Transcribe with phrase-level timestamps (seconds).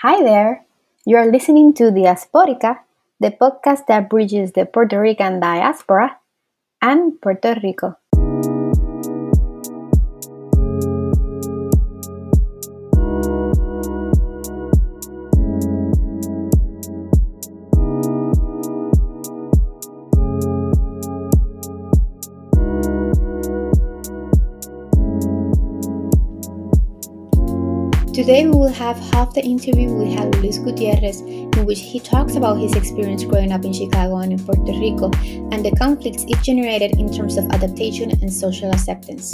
[0.00, 0.66] Hi there.
[1.06, 2.80] You are listening to Diasporica,
[3.18, 6.20] the podcast that bridges the Puerto Rican diaspora
[6.82, 7.96] and Puerto Rico.
[28.26, 32.58] Today we will have half the interview with Luis Gutierrez, in which he talks about
[32.58, 35.12] his experience growing up in Chicago and in Puerto Rico,
[35.52, 39.32] and the conflicts it generated in terms of adaptation and social acceptance.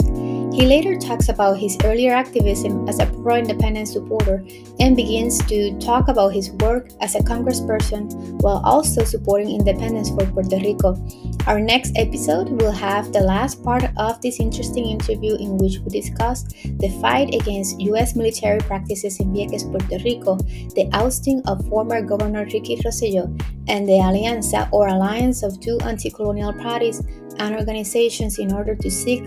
[0.53, 4.45] He later talks about his earlier activism as a pro independence supporter
[4.79, 10.23] and begins to talk about his work as a congressperson while also supporting independence for
[10.27, 11.03] Puerto Rico.
[11.47, 15.99] Our next episode will have the last part of this interesting interview in which we
[15.99, 18.15] discuss the fight against U.S.
[18.15, 20.37] military practices in Vieques, Puerto Rico,
[20.75, 23.25] the ousting of former Governor Ricky Rosselló,
[23.67, 27.01] and the Alianza or alliance of two anti colonial parties
[27.39, 29.23] and organizations in order to seek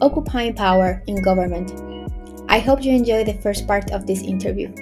[0.00, 1.72] occupying power in government.
[2.48, 4.72] I hope you enjoy the first part of this interview.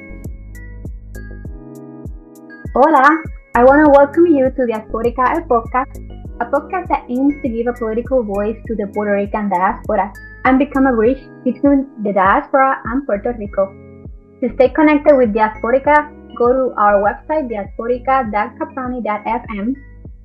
[2.74, 3.22] Hola,
[3.54, 5.98] I want to welcome you to Diasporica el Podcast,
[6.40, 10.12] a podcast that aims to give a political voice to the Puerto Rican diaspora
[10.44, 13.87] and become a bridge between the diaspora and Puerto Rico.
[14.40, 19.74] To stay connected with Diasporica, go to our website diasporica.caproni.fm,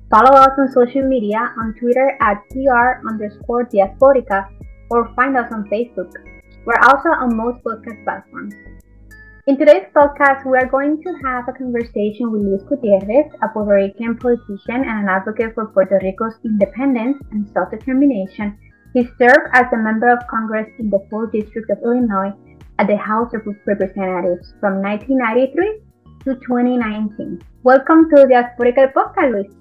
[0.08, 4.46] follow us on social media on Twitter at pr underscore diasporica,
[4.90, 6.12] or find us on Facebook.
[6.64, 8.54] We're also on most podcast platforms.
[9.48, 13.74] In today's podcast, we are going to have a conversation with Luis Gutierrez, a Puerto
[13.74, 18.56] Rican politician and an advocate for Puerto Rico's independence and self determination.
[18.92, 22.32] He served as a member of Congress in the 4th District of Illinois
[22.78, 25.80] at the House of Representatives from 1993
[26.24, 27.40] to 2019.
[27.62, 29.52] Welcome to the Podcast, Luis.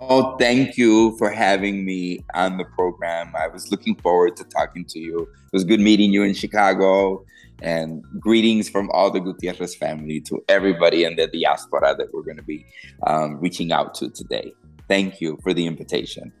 [0.00, 3.32] Oh, thank you for having me on the program.
[3.38, 5.20] I was looking forward to talking to you.
[5.20, 7.24] It was good meeting you in Chicago.
[7.62, 12.36] And greetings from all the Gutierrez family to everybody in the diaspora that we're going
[12.36, 12.66] to be
[13.06, 14.52] um, reaching out to today.
[14.88, 16.32] Thank you for the invitation.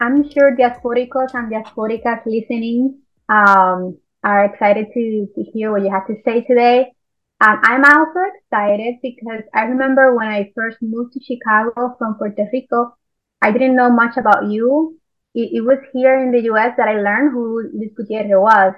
[0.00, 2.98] I'm sure diasporicos and diasporicas listening
[3.30, 6.92] um, are excited to, to hear what you have to say today.
[7.40, 12.46] Um, I'm also excited because I remember when I first moved to Chicago from Puerto
[12.52, 12.94] Rico,
[13.40, 14.98] I didn't know much about you.
[15.34, 18.74] It, it was here in the US that I learned who Luis Gutierrez was.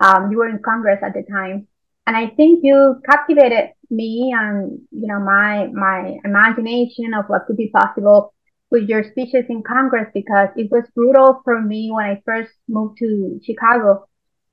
[0.00, 1.68] Um, you were in Congress at the time.
[2.06, 7.56] And I think you captivated me and, you know, my, my imagination of what could
[7.56, 8.34] be possible
[8.70, 12.98] with your speeches in Congress because it was brutal for me when I first moved
[12.98, 14.06] to Chicago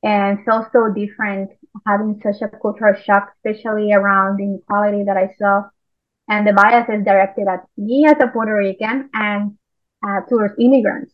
[0.04, 1.52] and felt so different
[1.86, 5.64] having such a cultural shock, especially around the inequality that I saw
[6.32, 9.58] and the biases directed at me as a Puerto Rican and
[10.06, 11.12] uh, towards immigrants.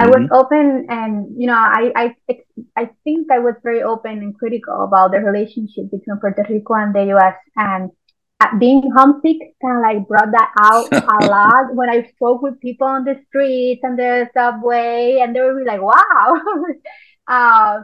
[0.00, 0.04] Mm-hmm.
[0.04, 0.34] I was mm-hmm.
[0.34, 1.92] open and, you know, I,
[2.28, 2.38] I,
[2.76, 6.94] I think I was very open and critical about the relationship between Puerto Rico and
[6.94, 7.90] the US and
[8.40, 10.92] uh, being homesick kind of like brought that out
[11.22, 15.40] a lot when I spoke with people on the streets and the subway and they
[15.40, 16.42] were like, wow.
[17.28, 17.80] uh,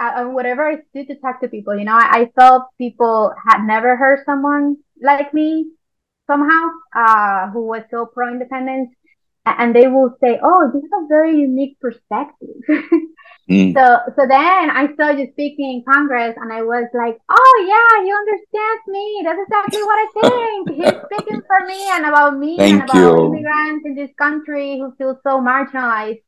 [0.00, 3.64] and whatever I do to talk to people, you know, I, I felt people had
[3.64, 5.70] never heard someone like me
[6.26, 8.90] somehow uh, who was so pro independence,
[9.44, 12.56] and they will say, "Oh, this is a very unique perspective."
[13.50, 13.74] mm.
[13.74, 13.84] So,
[14.16, 18.10] so then I saw you speaking in Congress, and I was like, "Oh yeah, he
[18.12, 19.22] understands me.
[19.24, 20.70] That's exactly what I think.
[20.78, 23.26] He's speaking for me and about me Thank and about you.
[23.26, 26.22] immigrants in this country who feel so marginalized."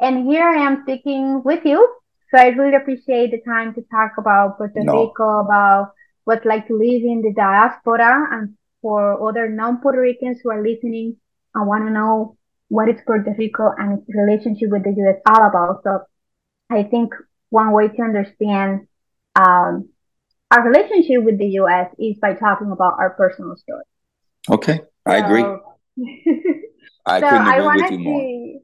[0.00, 2.00] And here I am speaking with you
[2.30, 5.08] so I really appreciate the time to talk about Puerto no.
[5.08, 5.92] Rico, about
[6.24, 11.16] what's like to live in the diaspora, and for other non-Puerto Ricans who are listening
[11.54, 12.36] and want to know
[12.68, 15.16] what is Puerto Rico and its relationship with the U.S.
[15.26, 15.82] all about.
[15.82, 16.02] So
[16.70, 17.12] I think
[17.48, 18.86] one way to understand
[19.34, 19.88] um,
[20.52, 21.90] our relationship with the U.S.
[21.98, 23.84] is by talking about our personal story.
[24.48, 25.42] Okay, I so, agree.
[27.06, 28.20] I so couldn't agree I with you more.
[28.20, 28.60] To,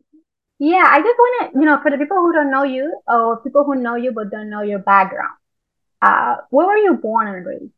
[0.59, 3.43] yeah, I just want to, you know, for the people who don't know you or
[3.43, 5.35] people who know you but don't know your background,
[6.01, 7.73] uh, where were you born and raised?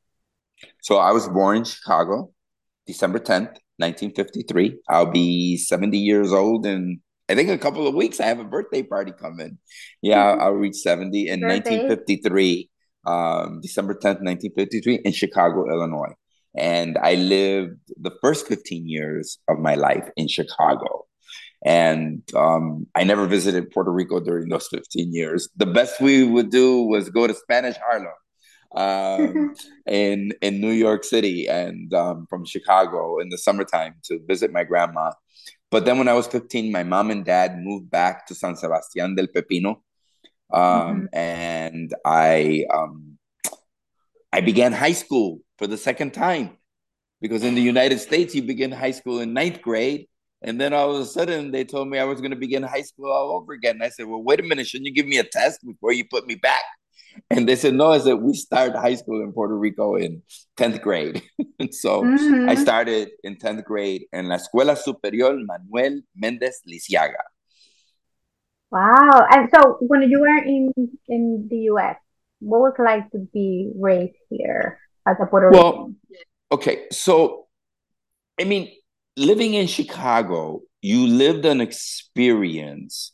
[0.82, 2.32] So I was born in Chicago,
[2.86, 4.78] December 10th, 1953.
[4.88, 8.20] I'll be 70 years old in, I think, a couple of weeks.
[8.20, 9.58] I have a birthday party coming.
[10.00, 11.78] Yeah, I'll, I'll reach 70 in birthday.
[11.78, 12.70] 1953,
[13.06, 16.14] um, December 10th, 1953, in Chicago, Illinois.
[16.56, 21.07] And I lived the first 15 years of my life in Chicago.
[21.64, 25.48] And um, I never visited Puerto Rico during those 15 years.
[25.56, 28.12] The best we would do was go to Spanish Harlem.
[28.74, 29.54] um,
[29.86, 34.64] in in New York City and um, from Chicago in the summertime to visit my
[34.64, 35.12] grandma.
[35.70, 39.16] But then when I was 15, my mom and dad moved back to San Sebastián
[39.16, 39.82] del Pepino.
[40.50, 41.04] Um, mm-hmm.
[41.12, 43.18] And I um,
[44.32, 46.56] I began high school for the second time
[47.20, 50.08] because in the United States, you begin high school in ninth grade.
[50.42, 52.82] And then all of a sudden, they told me I was going to begin high
[52.82, 53.76] school all over again.
[53.76, 56.04] And I said, Well, wait a minute, shouldn't you give me a test before you
[56.04, 56.62] put me back?
[57.30, 60.22] And they said, No, I said, We start high school in Puerto Rico in
[60.56, 61.22] 10th grade.
[61.58, 62.48] and so mm-hmm.
[62.48, 67.22] I started in 10th grade in La Escuela Superior Manuel Mendez Liciaga.
[68.70, 69.26] Wow.
[69.30, 70.72] And so when you were in,
[71.08, 71.96] in the US,
[72.40, 75.60] what was it like to be raised here as a Puerto Rican?
[75.60, 75.94] Well,
[76.52, 76.86] okay.
[76.92, 77.46] So,
[78.40, 78.70] I mean,
[79.18, 83.12] living in Chicago, you lived an experience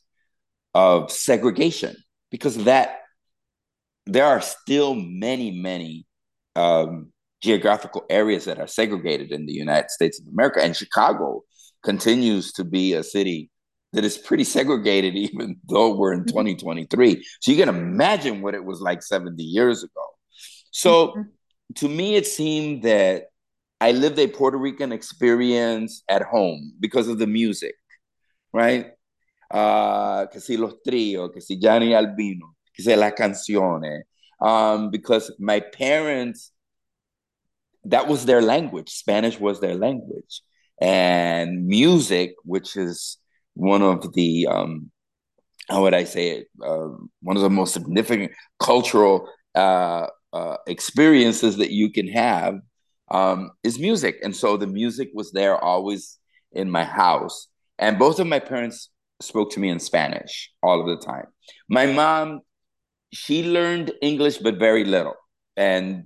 [0.75, 1.97] of segregation
[2.31, 2.99] because that
[4.07, 6.07] there are still many, many
[6.57, 7.13] um,
[7.43, 11.43] geographical areas that are segregated in the United States of America, and Chicago
[11.83, 13.51] continues to be a city
[13.93, 17.13] that is pretty segregated, even though we're in 2023.
[17.13, 17.21] Mm-hmm.
[17.41, 20.07] So you can imagine what it was like 70 years ago.
[20.71, 21.21] So mm-hmm.
[21.77, 23.25] to me, it seemed that
[23.81, 27.75] I lived a Puerto Rican experience at home because of the music,
[28.53, 28.93] right?
[29.51, 34.03] Uh, que si los tríos, que si Johnny Albino, que si las canciones.
[34.41, 36.51] Um, because my parents,
[37.85, 38.91] that was their language.
[38.91, 40.41] Spanish was their language.
[40.81, 43.19] And music, which is
[43.55, 44.91] one of the um,
[45.69, 46.49] how would I say it?
[46.63, 46.89] Uh,
[47.23, 52.61] one of the most significant cultural uh, uh, experiences that you can have
[53.15, 56.19] um, is music, and so the music was there always
[56.53, 57.49] in my house.
[57.79, 58.91] And both of my parents
[59.21, 61.27] spoke to me in Spanish all of the time.
[61.69, 62.41] My mom,
[63.13, 65.17] she learned English, but very little,
[65.57, 66.05] and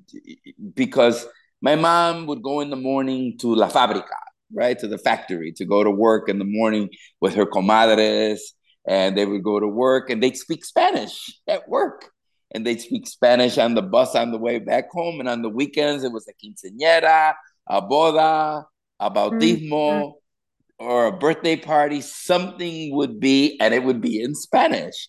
[0.75, 1.27] because
[1.61, 4.19] my mom would go in the morning to La Fábrica
[4.53, 6.89] right, to the factory to go to work in the morning
[7.21, 8.41] with her comadres.
[8.87, 12.11] And they would go to work and they'd speak Spanish at work.
[12.53, 15.21] And they'd speak Spanish on the bus on the way back home.
[15.21, 17.35] And on the weekends, it was a quinceañera,
[17.69, 18.65] a boda,
[18.99, 20.87] a bautismo, mm-hmm.
[20.87, 22.01] or a birthday party.
[22.01, 25.09] Something would be, and it would be in Spanish.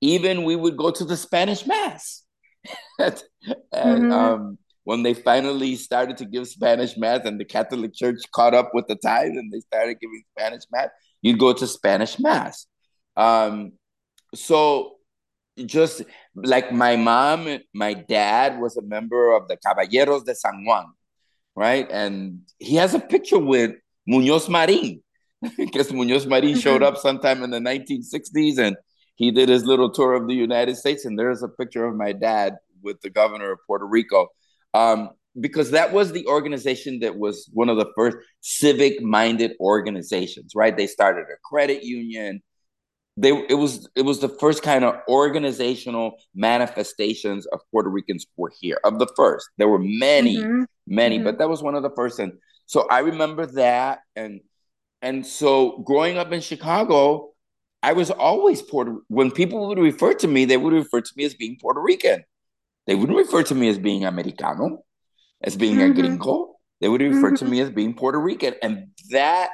[0.00, 2.24] Even we would go to the Spanish Mass.
[2.98, 3.22] and,
[3.72, 4.12] mm-hmm.
[4.12, 8.70] um, when they finally started to give Spanish mass and the Catholic Church caught up
[8.74, 10.88] with the times and they started giving Spanish mass,
[11.22, 12.66] you'd go to Spanish mass.
[13.16, 13.72] Um,
[14.34, 14.96] so
[15.64, 16.02] just
[16.34, 20.86] like my mom, my dad was a member of the Caballeros de San Juan,
[21.54, 21.90] right?
[21.90, 23.72] And he has a picture with
[24.08, 25.02] Muñoz Marin,
[25.56, 26.58] because Muñoz Marin mm-hmm.
[26.60, 28.76] showed up sometime in the 1960s and
[29.16, 31.04] he did his little tour of the United States.
[31.04, 34.28] And there's a picture of my dad with the governor of Puerto Rico
[34.72, 40.52] um, because that was the organization that was one of the first civic minded organizations,
[40.54, 40.76] right?
[40.76, 42.42] They started a credit union.
[43.20, 48.52] They, it was it was the first kind of organizational manifestations of Puerto Ricans were
[48.60, 49.48] here of the first.
[49.58, 50.62] There were many, mm-hmm.
[50.86, 51.24] many, mm-hmm.
[51.24, 52.18] but that was one of the first.
[52.18, 52.32] And
[52.64, 54.40] so I remember that, and
[55.02, 57.32] and so growing up in Chicago,
[57.82, 59.00] I was always Puerto.
[59.08, 62.24] When people would refer to me, they would refer to me as being Puerto Rican.
[62.86, 64.82] They wouldn't refer to me as being Americano,
[65.42, 65.92] as being mm-hmm.
[65.92, 66.54] a gringo.
[66.80, 67.44] They would refer mm-hmm.
[67.44, 68.54] to me as being Puerto Rican.
[68.62, 69.50] And that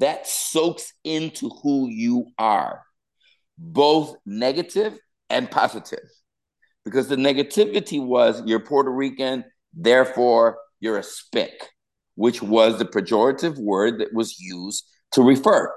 [0.00, 2.82] that soaks into who you are,
[3.58, 4.98] both negative
[5.30, 6.04] and positive.
[6.84, 11.68] Because the negativity was you're Puerto Rican, therefore you're a spick,
[12.14, 15.72] which was the pejorative word that was used to refer.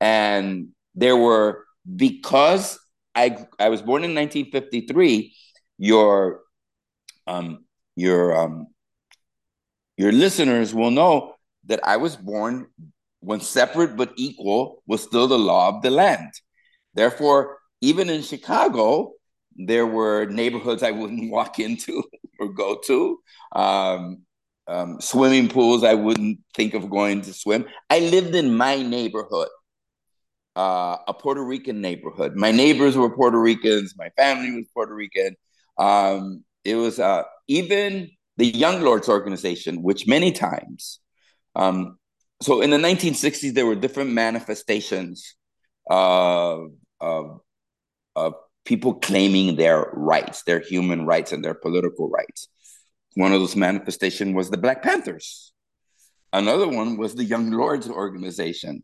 [0.00, 1.64] And there were,
[1.96, 2.78] because
[3.14, 5.34] I I was born in 1953.
[5.78, 6.40] Your
[7.26, 7.64] um
[7.96, 8.66] your um
[9.96, 11.34] your listeners will know
[11.66, 12.66] that I was born
[13.24, 16.32] when separate but equal was still the law of the land.
[16.94, 19.12] Therefore, even in Chicago,
[19.56, 22.02] there were neighborhoods I wouldn't walk into
[22.38, 23.18] or go to.
[23.52, 24.22] Um,
[24.66, 27.66] um, swimming pools I wouldn't think of going to swim.
[27.90, 29.48] I lived in my neighborhood
[30.56, 32.36] uh, a Puerto Rican neighborhood.
[32.36, 33.94] My neighbors were Puerto Ricans.
[33.96, 35.36] My family was Puerto Rican.
[35.78, 41.00] Um, it was uh, even the Young Lords organization, which many times,
[41.56, 41.98] um,
[42.42, 45.34] so in the 1960s, there were different manifestations
[45.88, 47.40] of, of,
[48.16, 52.48] of people claiming their rights, their human rights, and their political rights.
[53.14, 55.52] One of those manifestations was the Black Panthers.
[56.32, 58.82] Another one was the Young Lords organization.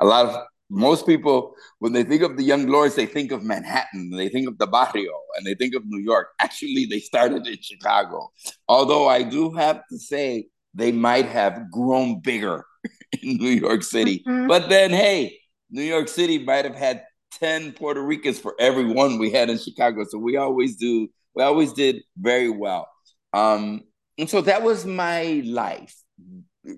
[0.00, 3.42] A lot of most people, when they think of the Young Lords, they think of
[3.42, 6.28] Manhattan, they think of the barrio, and they think of New York.
[6.40, 8.32] Actually, they started in Chicago.
[8.68, 12.66] Although I do have to say, they might have grown bigger
[13.22, 14.22] in New York City.
[14.26, 14.46] Mm-hmm.
[14.48, 15.38] But then, hey,
[15.70, 17.04] New York City might have had
[17.40, 20.04] 10 Puerto Ricans for every one we had in Chicago.
[20.08, 22.88] So we always do, we always did very well.
[23.32, 23.82] Um,
[24.16, 25.94] and so that was my life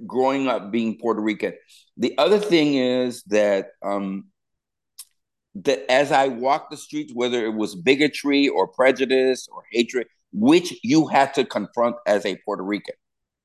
[0.06, 1.54] growing up being Puerto Rican.
[1.96, 4.26] The other thing is that um,
[5.54, 10.78] that as I walked the streets, whether it was bigotry or prejudice or hatred, which
[10.82, 12.94] you had to confront as a Puerto Rican,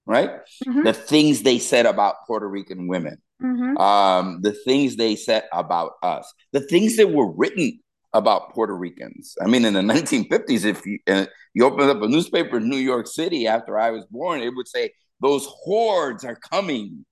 [0.06, 0.32] right?
[0.68, 0.84] Mm-hmm.
[0.84, 3.78] The things they said about Puerto Rican women, mm-hmm.
[3.78, 7.80] um, the things they said about us, the things that were written
[8.14, 9.36] about Puerto Ricans.
[9.42, 12.78] I mean, in the 1950s, if you, uh, you opened up a newspaper in New
[12.78, 17.06] York City after I was born, it would say those hordes are coming,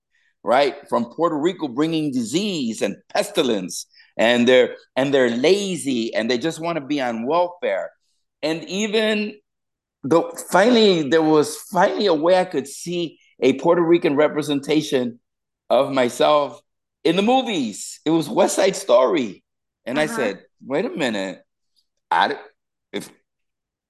[0.44, 6.38] right, from Puerto Rico, bringing disease and pestilence, and they're and they're lazy and they
[6.38, 7.92] just want to be on welfare.
[8.42, 9.36] And even
[10.04, 15.20] though finally there was finally a way I could see a Puerto Rican representation
[15.70, 16.62] of myself
[17.04, 18.00] in the movies.
[18.06, 19.44] It was West Side Story,
[19.86, 20.14] and uh-huh.
[20.14, 21.42] I said, "Wait a minute,
[22.12, 22.38] I
[22.92, 23.10] if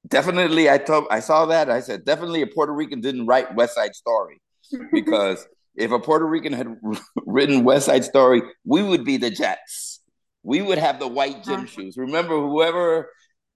[0.08, 3.76] definitely I told I saw that I said definitely a Puerto Rican didn't write West
[3.76, 4.42] Side Story
[4.92, 6.78] because if a Puerto Rican had
[7.26, 10.02] written West Side Story, we would be the Jets.
[10.44, 11.66] We would have the white gym uh-huh.
[11.66, 11.98] shoes.
[11.98, 13.10] Remember, whoever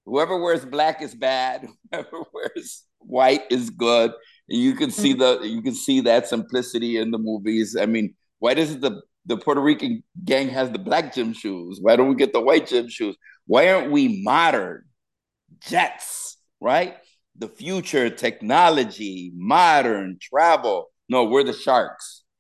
[0.08, 1.68] whoever wears black is bad.
[1.92, 4.14] Whoever wears white is good.
[4.48, 5.42] You can see mm-hmm.
[5.42, 7.76] the you can see that simplicity in the movies.
[7.80, 11.80] I mean, why does the the Puerto Rican gang has the black gym shoes?
[11.82, 13.16] Why don't we get the white gym shoes?
[13.46, 14.86] Why aren't we modern?
[15.60, 16.98] Jets, right?
[17.38, 20.88] The future, technology, modern travel.
[21.10, 22.24] No, we're the sharks.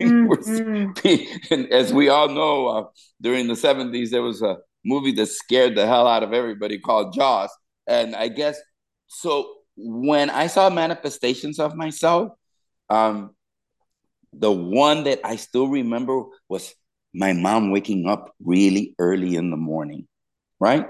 [0.00, 1.52] Mm-hmm.
[1.54, 2.84] and as we all know, uh,
[3.20, 7.14] during the 70s, there was a movie that scared the hell out of everybody called
[7.14, 7.50] Jaws.
[7.86, 8.58] And I guess
[9.08, 12.32] so when I saw manifestations of myself,
[12.90, 13.34] um,
[14.32, 16.74] the one that I still remember was
[17.14, 20.06] my mom waking up really early in the morning,
[20.60, 20.86] right?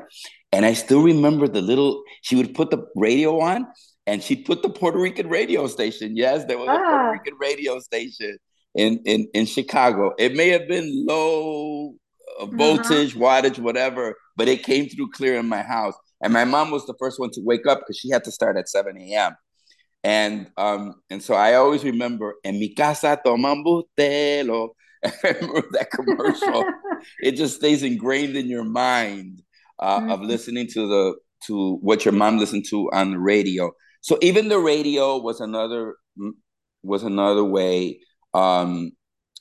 [0.52, 3.66] And I still remember the little, she would put the radio on
[4.06, 6.16] and she'd put the Puerto Rican radio station.
[6.16, 6.74] Yes, there was ah.
[6.74, 7.10] a Puerto ah.
[7.10, 8.38] Rican radio station
[8.74, 10.14] in, in, in Chicago.
[10.18, 11.94] It may have been low.
[12.46, 13.24] Voltage, uh-huh.
[13.24, 15.94] wattage, whatever, but it came through clear in my house.
[16.22, 18.56] And my mom was the first one to wake up because she had to start
[18.56, 19.36] at 7 a.m.
[20.04, 24.70] And um, and so I always remember, en mi casa toman bustelo.
[25.04, 26.64] I remember that commercial.
[27.20, 29.42] it just stays ingrained in your mind
[29.78, 30.10] uh, mm-hmm.
[30.10, 31.16] of listening to the
[31.46, 33.70] to what your mom listened to on the radio.
[34.00, 35.96] So even the radio was another
[36.82, 38.00] was another way
[38.34, 38.92] um,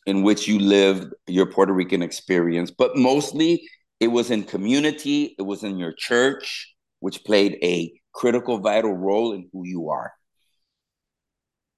[0.07, 5.41] in which you lived your Puerto Rican experience, but mostly it was in community, it
[5.41, 10.13] was in your church, which played a critical, vital role in who you are.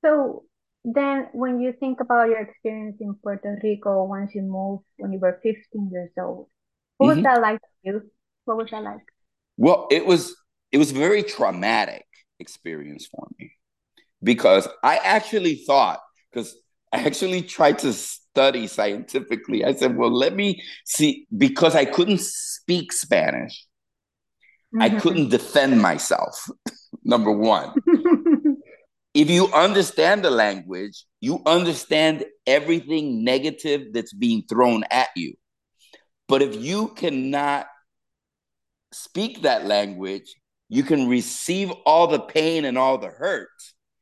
[0.06, 0.44] So
[0.86, 5.20] then when you think about your experience in Puerto Rico once you moved when you
[5.20, 6.48] were 15 years old,
[6.98, 7.18] what mm-hmm.
[7.18, 8.12] was that like for you?
[8.46, 9.02] What was that like?
[9.58, 10.36] Well, it was
[10.72, 12.06] it was a very traumatic
[12.40, 13.54] experience for me
[14.22, 16.00] because I actually thought
[16.32, 16.56] because
[16.92, 19.64] I actually tried to study scientifically.
[19.64, 23.66] I said, well, let me see because I couldn't speak Spanish.
[24.74, 24.82] Mm-hmm.
[24.82, 26.50] I couldn't defend myself.
[27.04, 27.74] Number 1.
[29.14, 35.34] if you understand the language, you understand everything negative that's being thrown at you.
[36.28, 37.68] But if you cannot
[38.92, 40.36] speak that language,
[40.70, 43.50] you can receive all the pain and all the hurt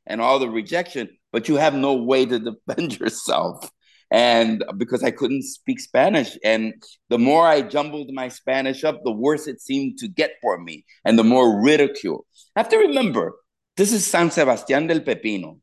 [0.06, 3.70] and all the rejection, but you have no way to defend yourself.
[4.10, 6.72] And because I couldn't speak Spanish, and
[7.10, 10.86] the more I jumbled my Spanish up, the worse it seemed to get for me,
[11.04, 12.24] and the more ridicule.
[12.56, 13.34] I have to remember
[13.76, 15.60] this is San Sebastián del Pepino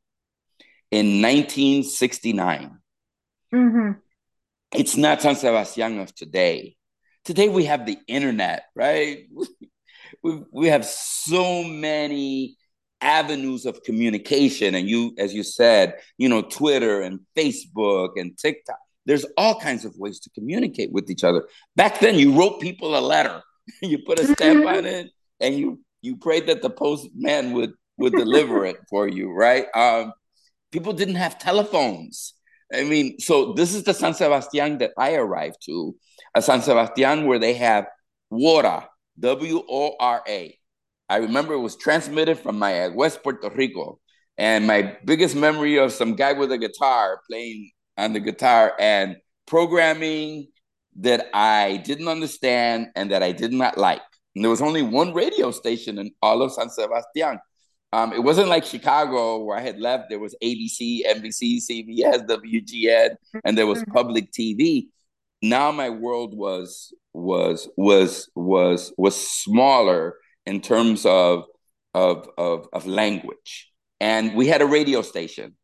[0.91, 2.77] in 1969.
[3.53, 3.91] Mm-hmm.
[4.73, 6.75] It's not San Sebastián of today.
[7.23, 9.25] Today we have the internet, right?
[10.23, 12.57] we, we have so many
[13.01, 14.75] avenues of communication.
[14.75, 18.79] And you, as you said, you know, Twitter and Facebook and TikTok.
[19.05, 21.47] There's all kinds of ways to communicate with each other.
[21.75, 23.41] Back then, you wrote people a letter.
[23.81, 24.77] you put a stamp mm-hmm.
[24.77, 25.09] on it,
[25.39, 29.65] and you you prayed that the postman would would deliver it for you, right?
[29.75, 30.13] Um,
[30.71, 32.33] people didn't have telephones.
[32.73, 35.95] I mean, so this is the San Sebastian that I arrived to,
[36.35, 37.87] a San Sebastian where they have
[38.31, 38.87] Wora,
[39.19, 40.57] W O R A.
[41.09, 43.99] I remember it was transmitted from Mayagüez Puerto Rico.
[44.37, 49.17] And my biggest memory of some guy with a guitar playing on the guitar and
[49.45, 50.47] programming
[50.97, 54.01] that I didn't understand and that I did not like.
[54.35, 57.39] And there was only one radio station in all of San Sebastian.
[57.93, 60.09] Um, it wasn't like Chicago where I had left.
[60.09, 63.91] There was ABC, NBC, CBS, WGN, and there was mm-hmm.
[63.91, 64.87] public TV.
[65.41, 71.45] Now my world was was was was was smaller in terms of
[71.93, 75.55] of of, of language, and we had a radio station,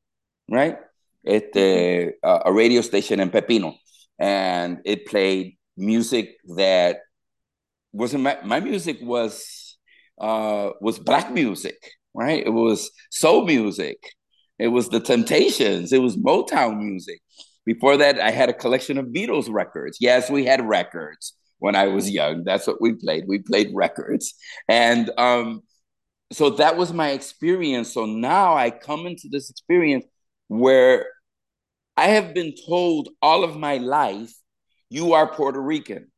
[0.49, 0.77] right?
[1.23, 2.49] It uh, mm-hmm.
[2.49, 3.75] a radio station in Pepino,
[4.19, 6.99] and it played music that
[7.93, 9.77] wasn't my, my music was
[10.19, 12.45] uh, was black music, right?
[12.45, 13.97] It was soul music.
[14.59, 15.91] It was the Temptations.
[15.91, 17.21] It was Motown music.
[17.65, 19.97] Before that, I had a collection of Beatles records.
[19.99, 22.43] Yes, we had records when I was young.
[22.43, 23.27] That's what we played.
[23.27, 24.33] We played records.
[24.67, 25.61] And um,
[26.33, 27.93] so that was my experience.
[27.93, 30.03] So now I come into this experience
[30.47, 31.05] where
[31.95, 34.33] I have been told all of my life,
[34.89, 36.11] you are Puerto Rican.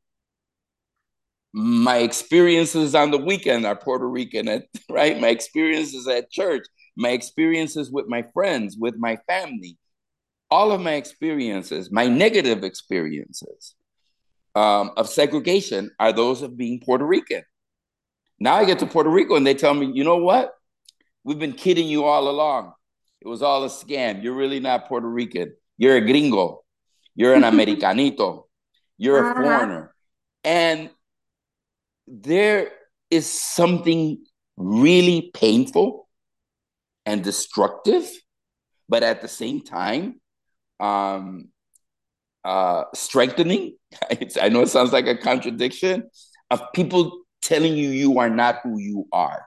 [1.51, 5.19] My experiences on the weekend are Puerto Rican, right?
[5.19, 6.63] My experiences at church,
[6.95, 9.77] my experiences with my friends, with my family,
[10.50, 13.75] all of my experiences, my negative experiences
[14.55, 17.43] um, of segregation are those of being Puerto Rican.
[18.39, 20.53] Now I get to Puerto Rico and they tell me, you know what?
[21.24, 22.74] We've been kidding you all along.
[23.22, 24.22] It was all a scam.
[24.22, 25.53] You're really not Puerto Rican.
[25.77, 26.63] You're a gringo.
[27.15, 28.43] You're an Americanito.
[28.98, 29.41] You're a uh-huh.
[29.41, 29.95] foreigner.
[30.43, 30.89] And
[32.07, 32.72] there
[33.10, 34.24] is something
[34.57, 36.07] really painful
[37.05, 38.10] and destructive,
[38.89, 40.19] but at the same time,
[40.79, 41.50] um,
[42.43, 43.77] uh, strengthening.
[44.41, 46.09] I know it sounds like a contradiction
[46.50, 49.45] of people telling you you are not who you are.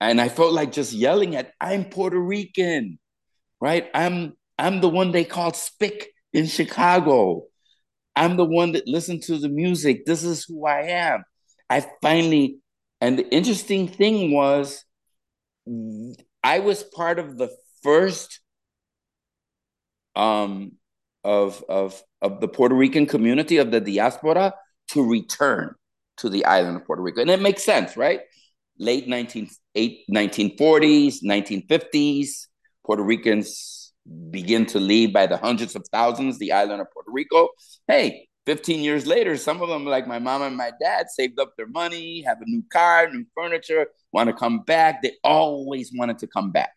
[0.00, 2.98] And I felt like just yelling at, I'm Puerto Rican,
[3.60, 3.88] right?
[3.94, 7.44] I'm I'm the one they called Spick in Chicago.
[8.16, 10.04] I'm the one that listened to the music.
[10.04, 11.24] This is who I am.
[11.70, 12.58] I finally,
[13.00, 14.84] and the interesting thing was,
[16.42, 17.50] I was part of the
[17.82, 18.40] first
[20.16, 20.72] um,
[21.28, 24.54] of, of, of the Puerto Rican community of the diaspora
[24.88, 25.74] to return
[26.16, 27.20] to the island of Puerto Rico.
[27.20, 28.20] And it makes sense, right?
[28.78, 32.46] Late 19, 1940s, 1950s,
[32.86, 33.92] Puerto Ricans
[34.30, 37.50] begin to leave by the hundreds of thousands the island of Puerto Rico.
[37.86, 41.52] Hey, 15 years later, some of them, like my mom and my dad, saved up
[41.58, 45.02] their money, have a new car, new furniture, want to come back.
[45.02, 46.70] They always wanted to come back.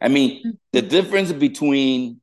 [0.00, 0.50] I mean, mm-hmm.
[0.72, 2.20] the difference between,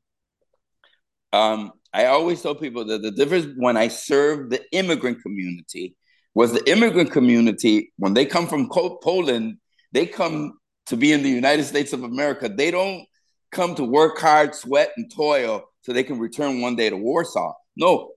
[1.33, 5.95] um, I always tell people that the difference when I served the immigrant community
[6.33, 9.57] was the immigrant community, when they come from Poland,
[9.93, 12.49] they come to be in the United States of America.
[12.49, 13.05] They don't
[13.51, 17.53] come to work hard, sweat, and toil so they can return one day to Warsaw.
[17.77, 18.11] No,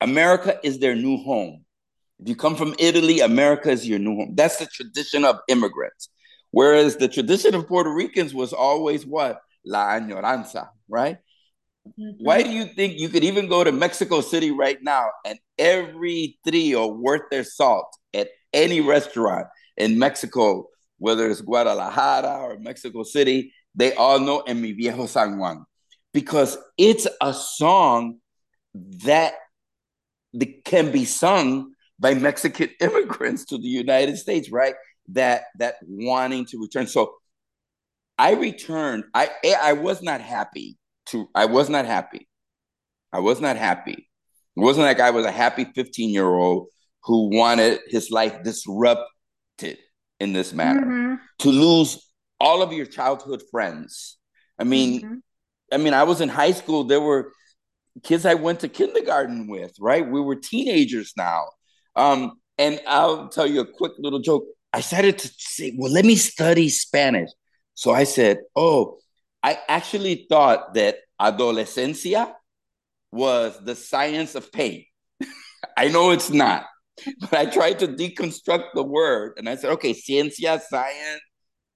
[0.00, 1.64] America is their new home.
[2.18, 4.34] If you come from Italy, America is your new home.
[4.34, 6.08] That's the tradition of immigrants.
[6.50, 9.40] Whereas the tradition of Puerto Ricans was always what?
[9.64, 11.18] La añoranza, right?
[11.88, 12.24] Mm-hmm.
[12.24, 16.38] Why do you think you could even go to Mexico City right now and every
[16.46, 23.52] trio worth their salt at any restaurant in Mexico, whether it's Guadalajara or Mexico City,
[23.74, 25.64] they all know En Mi Viejo San Juan
[26.12, 28.18] because it's a song
[29.04, 29.34] that
[30.64, 34.74] can be sung by Mexican immigrants to the United States, right?
[35.08, 36.86] That that wanting to return.
[36.86, 37.14] So
[38.18, 39.04] I returned.
[39.14, 41.28] I I was not happy to.
[41.34, 42.28] I was not happy.
[43.12, 44.08] I was not happy.
[44.56, 46.68] It wasn't like I was a happy 15 year old
[47.04, 49.78] who wanted his life disrupted
[50.18, 50.86] in this manner.
[50.86, 51.14] Mm-hmm.
[51.40, 52.06] To lose
[52.38, 54.18] all of your childhood friends.
[54.58, 55.14] I mean, mm-hmm.
[55.72, 56.84] I mean, I was in high school.
[56.84, 57.32] There were
[58.02, 60.08] kids I went to kindergarten with, right?
[60.08, 61.44] We were teenagers now.
[61.96, 64.44] Um, and I'll tell you a quick little joke.
[64.72, 67.30] I started to say, well, let me study Spanish.
[67.74, 68.98] So I said, oh,
[69.42, 72.34] I actually thought that adolescencia
[73.12, 74.84] was the science of pain.
[75.76, 76.66] I know it's not,
[77.20, 81.20] but I tried to deconstruct the word and I said, okay, ciencia, science,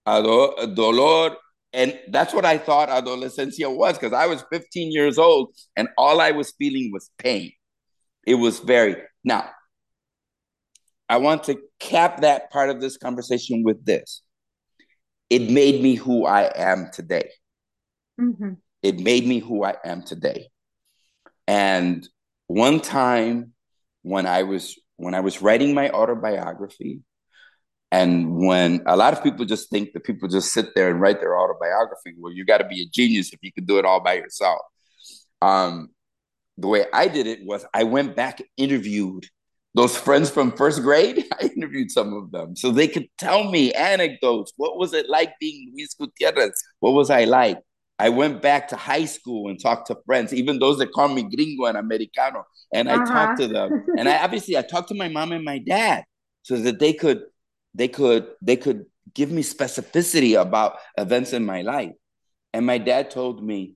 [0.07, 1.37] dolor.
[1.73, 6.21] And that's what I thought adolescencia was because I was 15 years old and all
[6.21, 7.53] I was feeling was pain.
[8.27, 8.97] It was very.
[9.25, 9.51] Now,
[11.09, 14.23] I want to cap that part of this conversation with this.
[15.31, 17.31] It made me who I am today.
[18.21, 18.55] Mm-hmm.
[18.83, 20.49] It made me who I am today.
[21.47, 22.07] And
[22.47, 23.53] one time
[24.03, 27.01] when I was when I was writing my autobiography,
[27.91, 31.21] and when a lot of people just think that people just sit there and write
[31.21, 34.01] their autobiography, well, you got to be a genius if you can do it all
[34.01, 34.61] by yourself.
[35.43, 35.91] Um,
[36.59, 39.27] the way I did it was I went back interviewed
[39.75, 41.25] those friends from first grade.
[41.41, 44.53] I interviewed some of them so they could tell me anecdotes.
[44.57, 46.63] What was it like being Luis Gutierrez?
[46.81, 47.59] What was I like?
[47.99, 51.23] I went back to high school and talked to friends, even those that call me
[51.23, 53.05] gringo and americano, and I uh-huh.
[53.05, 53.87] talked to them.
[53.99, 56.05] and I obviously I talked to my mom and my dad
[56.43, 57.23] so that they could
[57.75, 61.93] they could they could give me specificity about events in my life.
[62.53, 63.75] And my dad told me,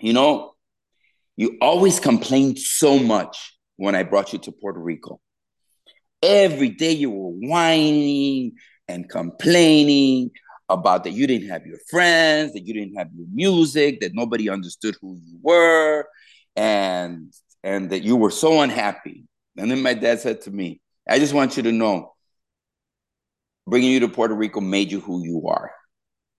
[0.00, 0.54] you know,
[1.36, 5.20] you always complained so much when I brought you to Puerto Rico.
[6.22, 8.56] Every day you were whining
[8.88, 10.32] and complaining
[10.68, 14.50] about that you didn't have your friends, that you didn't have your music, that nobody
[14.50, 16.06] understood who you were,
[16.56, 17.32] and
[17.64, 19.24] and that you were so unhappy.
[19.56, 22.14] And then my dad said to me, I just want you to know,
[23.66, 25.72] bringing you to Puerto Rico made you who you are.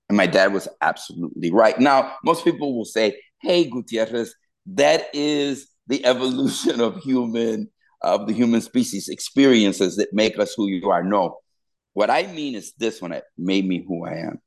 [0.08, 1.80] And my dad was absolutely right.
[1.80, 4.34] Now, most people will say, hey, Gutierrez,
[4.68, 7.70] that is the evolution of human,
[8.02, 11.04] of the human species experiences that make us who you are.
[11.04, 11.38] No,
[12.00, 14.40] what I mean is this when it made me who I am.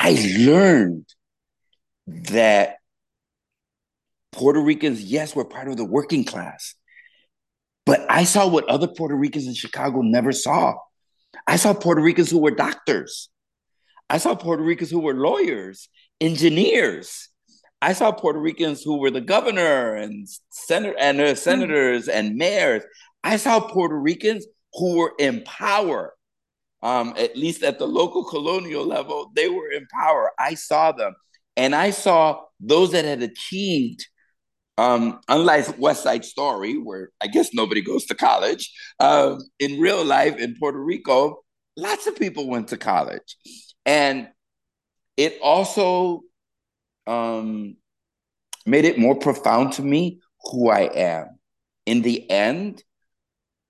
[0.00, 1.04] I learned
[2.06, 2.76] that
[4.32, 6.74] Puerto Ricans, yes, we're part of the working class,
[7.84, 10.76] but I saw what other Puerto Ricans in Chicago never saw.
[11.46, 13.28] I saw Puerto Ricans who were doctors.
[14.08, 17.28] I saw Puerto Ricans who were lawyers, engineers.
[17.82, 22.14] I saw Puerto Ricans who were the governor and senator and uh, senators mm.
[22.14, 22.84] and mayors.
[23.22, 26.14] I saw Puerto Ricans who were in power
[26.82, 30.32] um, at least at the local colonial level, they were in power.
[30.38, 31.14] I saw them.
[31.56, 34.06] And I saw those that had achieved,
[34.78, 40.04] um, unlike West Side Story, where I guess nobody goes to college, uh, in real
[40.04, 41.44] life in Puerto Rico,
[41.76, 43.36] lots of people went to college.
[43.84, 44.28] And
[45.16, 46.22] it also
[47.06, 47.76] um,
[48.66, 51.38] made it more profound to me who I am.
[51.86, 52.82] In the end,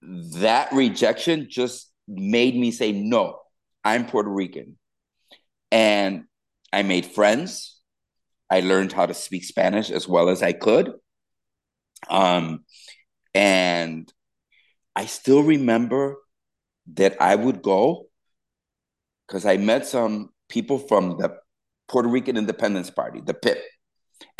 [0.02, 3.40] that rejection just made me say, no,
[3.84, 4.78] I'm Puerto Rican.
[5.70, 6.24] And
[6.72, 7.80] I made friends.
[8.50, 10.92] I learned how to speak Spanish as well as I could.
[12.08, 12.64] Um,
[13.34, 14.12] and
[14.94, 16.16] I still remember
[16.94, 18.06] that I would go
[19.26, 21.36] because I met some people from the
[21.88, 23.62] Puerto Rican Independence Party, the PIP.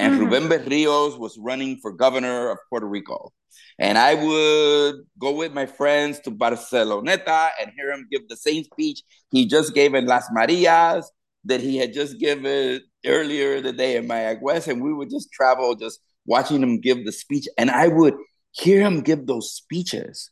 [0.03, 0.25] And mm-hmm.
[0.25, 3.33] Ruben Berrios was running for governor of Puerto Rico.
[3.79, 8.65] And I would go with my friends to Barceloneta and hear him give the same
[8.65, 11.09] speech he just gave in Las Marias
[11.45, 14.67] that he had just given earlier the day in Mayagüez.
[14.67, 17.47] And we would just travel, just watching him give the speech.
[17.57, 18.15] And I would
[18.51, 20.31] hear him give those speeches.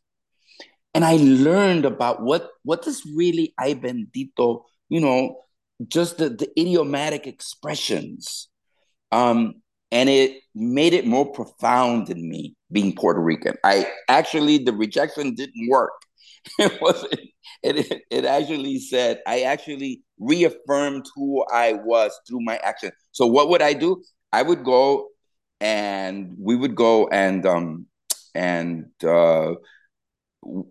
[0.95, 5.45] And I learned about what, what does really ay bendito, you know,
[5.87, 8.50] just the, the idiomatic expressions.
[9.13, 9.55] Um,
[9.93, 13.57] and it made it more profound in me being Puerto Rican.
[13.65, 15.93] I actually the rejection didn't work.
[16.59, 17.21] It wasn't.
[17.63, 22.93] It it actually said I actually reaffirmed who I was through my action.
[23.13, 24.03] So what would I do?
[24.33, 25.09] I would go
[25.61, 27.87] and we would go and um
[28.35, 29.55] and uh,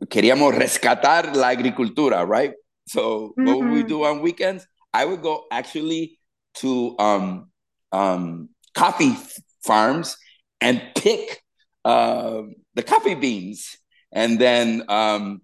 [0.08, 2.54] queríamos rescatar la agricultura, right?
[2.88, 3.46] So mm-hmm.
[3.46, 3.88] what would we mm-hmm.
[3.88, 4.66] do on weekends?
[4.94, 6.18] I would go actually
[6.56, 7.49] to um
[7.92, 9.16] um coffee
[9.64, 10.18] farms
[10.62, 11.42] and pick
[11.86, 12.42] uh,
[12.76, 13.78] the coffee beans.
[14.12, 15.42] And then um,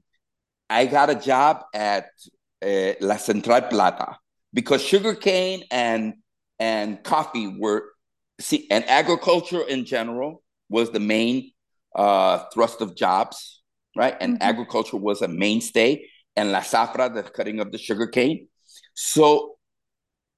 [0.69, 2.07] I got a job at
[2.65, 4.17] uh, La Central Plata
[4.53, 6.15] because sugarcane and
[6.59, 7.83] and coffee were
[8.39, 11.51] see and agriculture in general was the main
[11.95, 13.61] uh, thrust of jobs,
[13.95, 14.15] right?
[14.19, 14.49] And mm-hmm.
[14.49, 18.47] agriculture was a mainstay, and la zafra, the cutting of the sugarcane.
[18.93, 19.54] So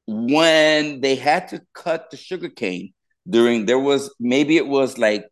[0.07, 2.93] when they had to cut the sugarcane
[3.29, 5.25] during there was maybe it was like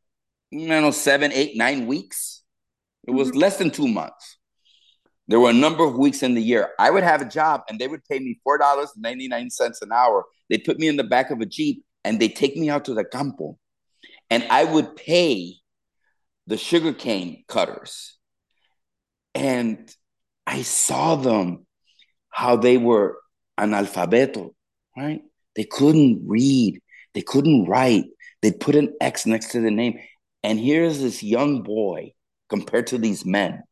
[0.54, 2.44] I don't know seven eight nine weeks.
[3.08, 3.40] It was mm-hmm.
[3.40, 4.38] less than two months.
[5.28, 6.72] There were a number of weeks in the year.
[6.78, 9.92] I would have a job and they would pay me four dollars 99 cents an
[9.92, 10.26] hour.
[10.50, 12.94] They put me in the back of a jeep and they take me out to
[12.94, 13.58] the campo.
[14.30, 15.56] And i would pay
[16.48, 18.18] the sugarcane cutters.
[19.34, 19.90] And
[20.46, 21.66] i saw them
[22.30, 23.18] how they were
[23.58, 24.52] analfabeto
[24.98, 25.22] right
[25.56, 26.80] they couldn't read
[27.16, 28.06] they couldn't write.
[28.42, 30.00] They'd put an X next to the name.
[30.44, 32.14] And here's this young boy
[32.50, 33.64] compared to these men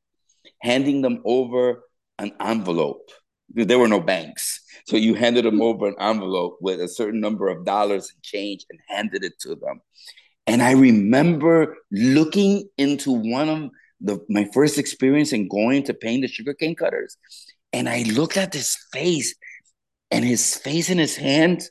[0.61, 1.83] handing them over
[2.17, 3.09] an envelope.
[3.53, 4.61] There were no banks.
[4.87, 8.65] So you handed them over an envelope with a certain number of dollars and change
[8.69, 9.81] and handed it to them.
[10.47, 13.69] And I remember looking into one of
[14.01, 17.17] the my first experience in going to paint the sugarcane cutters.
[17.73, 19.35] And I looked at this face,
[20.13, 21.69] and his face and his hands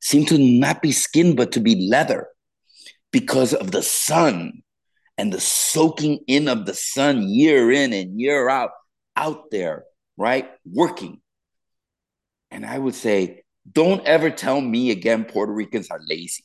[0.00, 2.28] seemed to not be skin, but to be leather.
[3.12, 4.62] because of the sun
[5.16, 8.70] and the soaking in of the sun year in and year out,
[9.16, 9.84] out there,
[10.16, 10.50] right?
[10.70, 11.20] Working.
[12.50, 16.44] And I would say, don't ever tell me again Puerto Ricans are lazy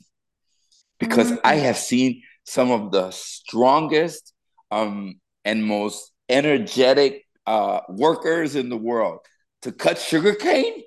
[1.00, 1.46] because mm-hmm.
[1.46, 4.34] I have seen some of the strongest
[4.72, 9.20] um, and most energetic uh, workers in the world
[9.62, 10.84] to cut sugarcane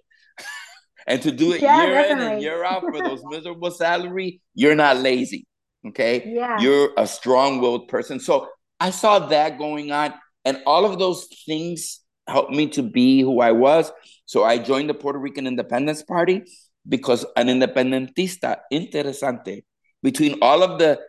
[1.07, 2.27] and to do it yeah, year definitely.
[2.27, 5.47] in and year out for those miserable salary, you're not lazy.
[5.87, 6.23] Okay.
[6.27, 6.59] Yeah.
[6.59, 8.19] You're a strong willed person.
[8.19, 8.49] So
[8.81, 10.15] I saw that going on,
[10.45, 13.93] and all of those things helped me to be who I was.
[14.27, 16.43] So I joined the Puerto Rican Independence Party
[16.89, 19.65] because an independentista, interesante,
[20.03, 21.01] between all of the,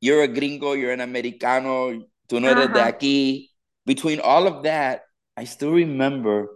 [0.00, 1.92] you're a gringo, you're an americano,
[2.28, 2.74] tú no eres uh-huh.
[2.74, 3.48] de aquí,
[3.86, 5.02] between all of that,
[5.36, 6.48] I still remember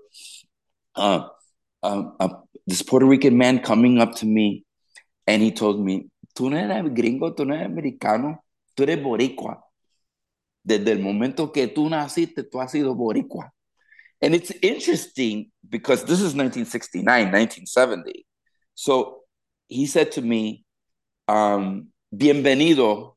[0.94, 1.29] uh,
[1.87, 2.29] um, uh,
[2.66, 4.64] this Puerto Rican man coming up to me
[5.27, 8.44] and he told me, tú no eres gringo, tú no eres americano,
[8.75, 9.62] tú eres boricua.
[10.64, 13.51] Desde el momento que tú naciste, tú has sido boricua.
[14.20, 18.27] And it's interesting because this is 1969, 1970.
[18.75, 19.20] So
[19.68, 20.64] he said to me,
[21.29, 23.16] um, bienvenido.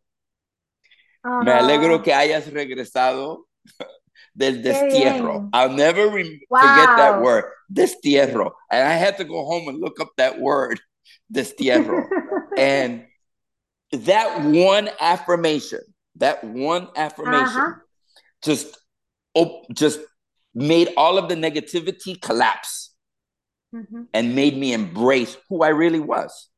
[1.23, 1.43] Uh-huh.
[1.43, 3.45] Me alegro que hayas regresado
[4.37, 5.49] del destierro.
[5.53, 6.59] I'll never re- wow.
[6.61, 8.51] forget that word, destierro.
[8.71, 10.79] And I had to go home and look up that word,
[11.33, 12.07] destierro.
[12.57, 13.05] and
[13.91, 15.81] that one affirmation,
[16.15, 17.73] that one affirmation uh-huh.
[18.43, 18.77] just
[19.35, 19.99] oh, just
[20.53, 22.93] made all of the negativity collapse
[23.73, 24.03] mm-hmm.
[24.13, 26.49] and made me embrace who I really was.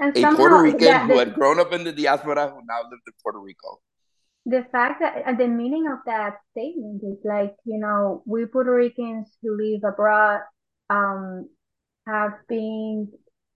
[0.00, 2.82] And a somehow, Puerto Rican yeah, who had grown up in the diaspora who now
[2.90, 3.80] lived in Puerto Rico
[4.46, 9.36] the fact that the meaning of that statement is like you know we Puerto Ricans
[9.42, 10.40] who live abroad
[10.90, 11.48] um
[12.06, 13.10] have been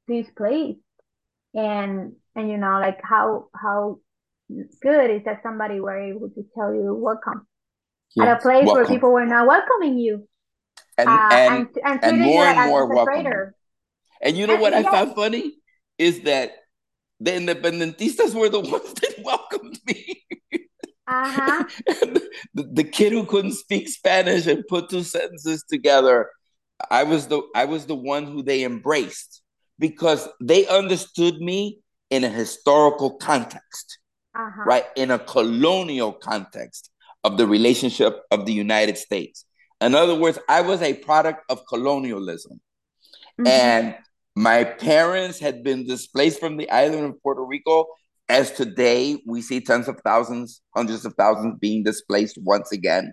[0.06, 0.80] displaced
[1.54, 3.98] and and you know like how how
[4.80, 7.46] good is that somebody were able to tell you welcome
[8.14, 8.26] yes.
[8.26, 8.74] at a place welcome.
[8.74, 10.26] where people were not welcoming you
[10.98, 13.54] and uh, and, and, and, and more and more welcome.
[14.20, 15.54] And you know and, what I found funny
[15.96, 16.52] is that
[17.20, 20.17] the independentistas were the ones that welcomed me.
[21.08, 21.64] Uh-huh.
[21.86, 26.30] the, the kid who couldn't speak Spanish and put two sentences together,
[26.90, 29.42] I was the I was the one who they embraced
[29.78, 33.98] because they understood me in a historical context,
[34.34, 34.62] uh-huh.
[34.66, 34.84] right?
[34.96, 36.90] In a colonial context
[37.24, 39.44] of the relationship of the United States.
[39.80, 42.60] In other words, I was a product of colonialism.
[43.40, 43.46] Mm-hmm.
[43.46, 43.96] And
[44.34, 47.86] my parents had been displaced from the island of Puerto Rico
[48.28, 53.12] as today we see tens of thousands, hundreds of thousands being displaced once again.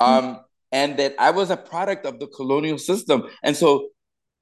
[0.00, 0.40] Um, mm-hmm.
[0.72, 3.24] And that I was a product of the colonial system.
[3.42, 3.88] And so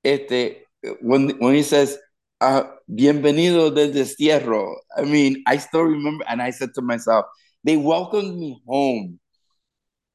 [0.05, 0.57] este,
[1.01, 1.99] when, when he says,
[2.41, 7.27] uh, bienvenido del destierro, I mean, I still remember, and I said to myself,
[7.65, 9.21] they welcomed me home.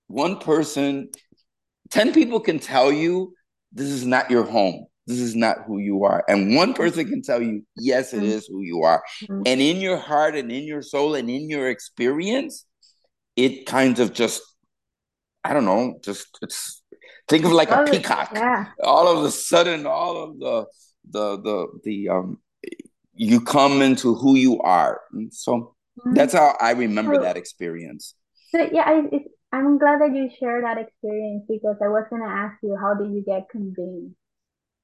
[0.08, 1.10] One person,
[1.92, 3.34] 10 people can tell you
[3.72, 6.24] this is not your home this is not who you are.
[6.28, 8.54] And one person can tell you, yes, it mm-hmm.
[8.54, 9.04] who you are.
[9.24, 9.42] Mm-hmm.
[9.46, 12.66] And in your heart and in your soul and in your experience,
[13.36, 14.42] it kind of just,
[15.44, 16.84] I don't know, just it's
[17.28, 18.32] think of like a peacock.
[18.34, 18.68] Yeah.
[18.84, 20.66] All of a sudden, all of the
[21.10, 22.38] the the the um
[23.14, 25.02] you come into who you are.
[25.12, 26.14] And so mm-hmm.
[26.14, 28.14] that's how I remember so, that experience.
[28.50, 29.02] So yeah, I,
[29.52, 33.12] I'm glad that you share that experience because I was gonna ask you how did
[33.12, 34.16] you get convinced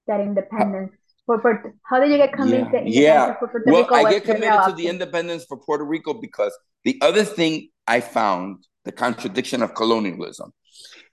[0.07, 0.91] that independence
[1.27, 2.79] for, for how did you get convinced yeah.
[2.79, 3.35] that yeah.
[3.65, 7.69] well, Rico I get committed to the independence for Puerto Rico because the other thing
[7.85, 10.53] I found, the contradiction of colonialism,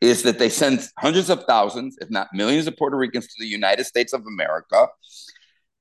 [0.00, 3.46] is that they sent hundreds of thousands, if not millions of Puerto Ricans to the
[3.46, 4.86] United States of America.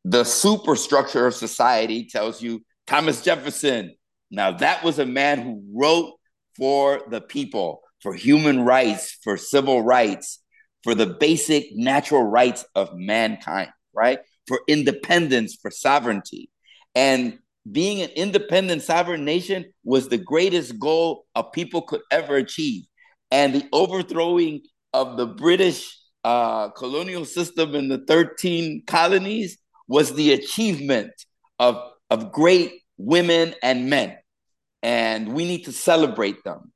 [0.04, 3.96] The superstructure of society tells you Thomas Jefferson.
[4.32, 6.14] Now, that was a man who wrote
[6.58, 10.43] for the people, for human rights, for civil rights,
[10.84, 14.20] for the basic natural rights of mankind, right?
[14.48, 16.50] For independence, for sovereignty.
[16.96, 17.40] And
[17.72, 22.84] being an independent sovereign nation was the greatest goal a people could ever achieve.
[23.32, 24.62] And the overthrowing
[24.94, 31.12] of the British uh, colonial system in the 13 colonies was the achievement
[31.60, 34.18] of, of great women and men.
[34.82, 36.74] And we need to celebrate them.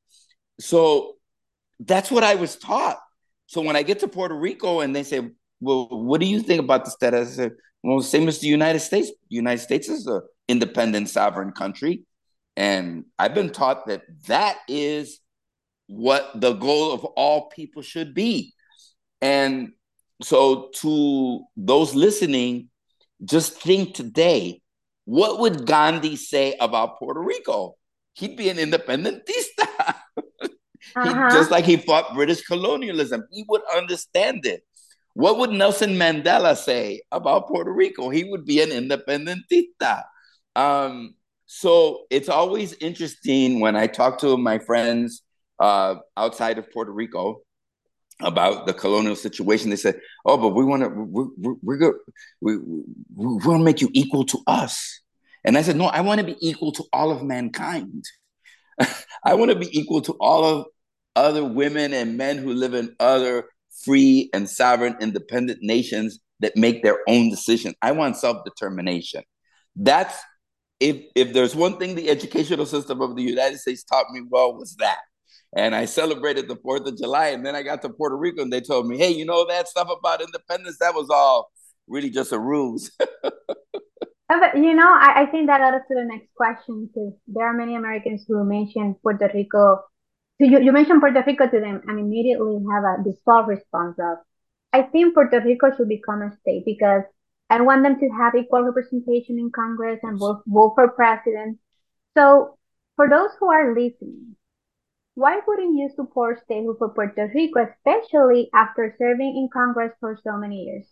[0.59, 1.15] So
[1.79, 2.97] that's what I was taught.
[3.47, 5.29] So when I get to Puerto Rico and they say,
[5.59, 7.33] well, what do you think about the status?
[7.33, 7.51] I said,
[7.83, 9.11] well, same as the United States.
[9.29, 12.03] United States is an independent sovereign country.
[12.55, 15.19] And I've been taught that that is
[15.87, 18.53] what the goal of all people should be.
[19.21, 19.71] And
[20.21, 22.69] so to those listening,
[23.23, 24.61] just think today
[25.05, 27.77] what would Gandhi say about Puerto Rico?
[28.13, 29.95] He'd be an independentista.
[31.03, 31.29] uh-huh.
[31.31, 34.63] just like he fought British colonialism, he would understand it.
[35.13, 38.09] What would Nelson Mandela say about Puerto Rico?
[38.09, 40.03] He would be an independentista.
[40.55, 41.15] Um,
[41.47, 45.23] so it's always interesting when I talk to my friends
[45.59, 47.41] uh, outside of Puerto Rico
[48.21, 49.69] about the colonial situation.
[49.69, 51.93] They said, "Oh, but we want to we, we, we're
[52.41, 52.63] we, we,
[53.15, 55.01] we want to make you equal to us."
[55.43, 58.05] And I said, "No, I want to be equal to all of mankind.
[59.23, 60.65] I want to be equal to all of
[61.17, 63.49] other women and men who live in other
[63.83, 67.75] free and sovereign, independent nations that make their own decisions.
[67.81, 69.23] I want self determination.
[69.75, 70.17] That's
[70.79, 74.55] if if there's one thing the educational system of the United States taught me well
[74.55, 74.99] was that."
[75.55, 77.27] and I celebrated the Fourth of July.
[77.27, 79.67] And then I got to Puerto Rico, and they told me, "Hey, you know that
[79.67, 80.77] stuff about independence?
[80.79, 81.51] That was all
[81.87, 82.91] really just a ruse."
[84.29, 87.47] Uh, you know, I, I think that led us to the next question because there
[87.47, 89.79] are many Americans who mention Puerto Rico.
[90.39, 94.17] So you, you mentioned Puerto Rico to them and immediately have a default response of,
[94.71, 97.03] I think Puerto Rico should become a state because
[97.49, 101.59] I want them to have equal representation in Congress and vote, vote for president.
[102.15, 102.57] So
[102.95, 104.35] for those who are listening,
[105.15, 110.37] why wouldn't you support statehood for Puerto Rico, especially after serving in Congress for so
[110.37, 110.85] many years?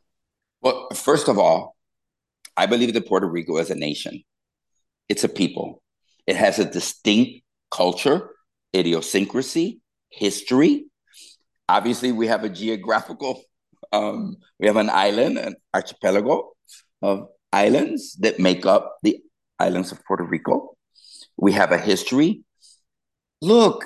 [0.62, 1.76] Well, first of all,
[2.58, 4.24] I believe that Puerto Rico is a nation.
[5.10, 5.84] It's a people.
[6.26, 8.32] It has a distinct culture,
[8.74, 10.86] idiosyncrasy, history.
[11.68, 13.42] Obviously, we have a geographical,
[13.92, 16.54] um, we have an island, an archipelago
[17.02, 19.20] of islands that make up the
[19.60, 20.78] islands of Puerto Rico.
[21.38, 22.44] We have a history.
[23.42, 23.86] Look,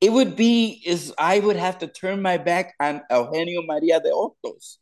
[0.00, 4.10] it would be is I would have to turn my back on Eugenio Maria de
[4.10, 4.78] Hostos,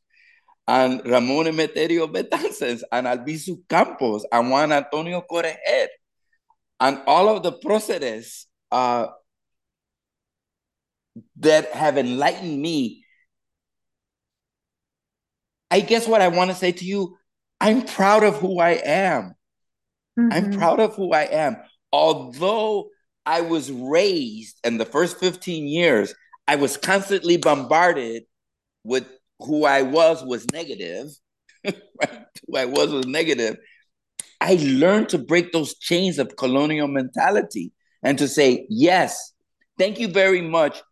[0.67, 5.89] and Ramon Emeterio Betances, and Albizu Campos, and Juan Antonio Corretjer,
[6.83, 9.07] and all of the processes uh,
[11.37, 13.05] that have enlightened me.
[15.71, 17.17] I guess what I want to say to you,
[17.61, 19.35] I'm proud of who I am.
[20.19, 20.33] Mm-hmm.
[20.33, 21.57] I'm proud of who I am.
[21.93, 22.89] Although
[23.25, 26.13] I was raised in the first 15 years,
[26.49, 28.25] I was constantly bombarded
[28.83, 29.07] with
[29.39, 31.07] who I was was negative.
[31.65, 32.27] right?
[32.49, 33.57] Who I was was negative.
[34.43, 37.71] I learned to break those chains of colonial mentality
[38.03, 39.33] and to say, yes,
[39.79, 40.83] thank you very much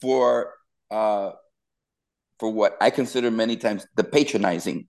[0.00, 0.54] for
[0.90, 1.32] uh,
[2.38, 4.88] for what I consider many times the patronizing.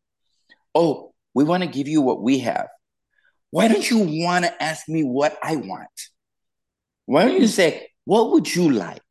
[0.73, 2.69] Oh, we want to give you what we have.
[3.51, 5.89] Why don't you want to ask me what I want?
[7.08, 9.01] Why don't you say, what would you like?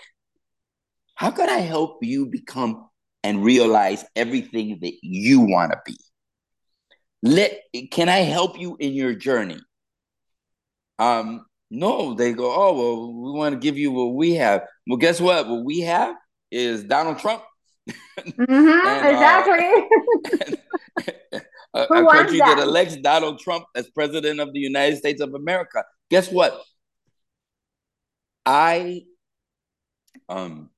[1.14, 2.88] How could I help you become
[3.22, 5.98] and realize everything that you want to be?
[7.24, 7.58] Let
[7.90, 9.58] can I help you in your journey?
[10.98, 14.62] Um, no, they go, oh well, we want to give you what we have.
[14.86, 15.48] Well, guess what?
[15.48, 16.14] What we have
[16.50, 17.42] is Donald Trump.
[17.88, 19.84] Mm-hmm, and, exactly.
[21.74, 22.56] Uh, a, a country that?
[22.56, 25.82] that elects Donald Trump as president of the United States of America.
[26.10, 26.62] Guess what?
[28.46, 29.02] I
[30.28, 30.70] um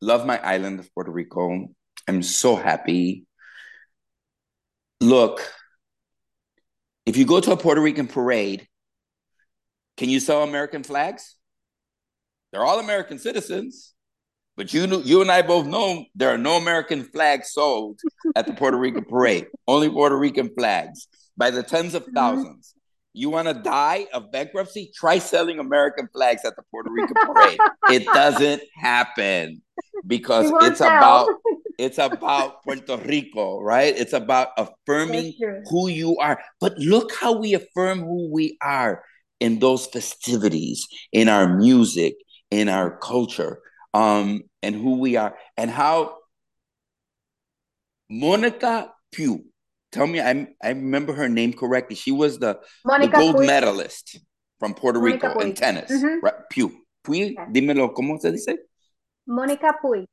[0.00, 1.68] love my island of Puerto Rico.
[2.08, 3.26] I'm so happy.
[5.00, 5.40] Look,
[7.06, 8.66] if you go to a Puerto Rican parade,
[9.96, 11.36] can you sell American flags?
[12.52, 13.94] They're all American citizens,
[14.56, 18.00] but you you and I both know there are no American flags sold
[18.36, 19.46] at the Puerto Rican parade.
[19.66, 22.42] Only Puerto Rican flags by the tens of mm-hmm.
[22.42, 22.74] 1000s
[23.12, 24.92] you want to die of bankruptcy?
[24.94, 27.58] Try selling American flags at the Puerto Rican parade.
[27.90, 29.62] it doesn't happen
[30.06, 31.28] because it's about
[31.78, 33.94] it's about Puerto Rico, right?
[33.96, 35.34] It's about affirming
[35.68, 36.40] who you are.
[36.60, 39.02] But look how we affirm who we are
[39.40, 42.14] in those festivities, in our music,
[42.50, 43.60] in our culture,
[43.94, 46.18] um, and who we are, and how
[48.10, 49.44] Monica Pugh
[49.92, 51.96] tell me I I remember her name correctly.
[51.96, 53.46] She was the, the gold Puig.
[53.46, 54.18] medalist
[54.58, 55.44] from Puerto Monica Rico Puig.
[55.44, 55.90] in tennis.
[55.90, 56.24] Mm-hmm.
[56.24, 56.34] Right?
[56.52, 56.72] Puig.
[57.02, 57.52] Puig, okay.
[57.52, 58.58] dímelo, ¿cómo se dice?
[59.30, 60.06] Monica Puig.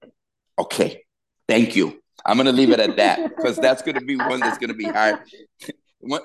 [0.60, 1.04] Okay.
[1.48, 2.02] Thank you.
[2.26, 4.70] I'm going to leave it at that because that's going to be one that's going
[4.70, 5.20] to be hard.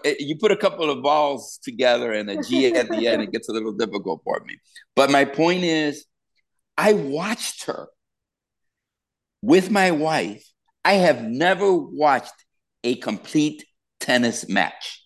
[0.05, 3.33] Eh, you put a couple of balls together and a G at the end, it
[3.33, 4.59] gets a little difficult for me.
[4.95, 6.05] But my point is,
[6.77, 7.89] I watched her
[9.41, 10.47] with my wife.
[10.85, 12.35] I have never watched
[12.85, 13.65] a complete
[13.99, 15.03] tennis match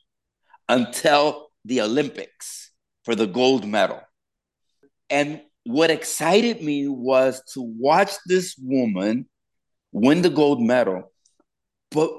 [0.69, 2.73] until the Olympics
[3.05, 4.01] for the gold medal.
[5.09, 9.29] And what excited me was to watch this woman
[9.93, 11.13] win the gold medal,
[11.91, 12.11] but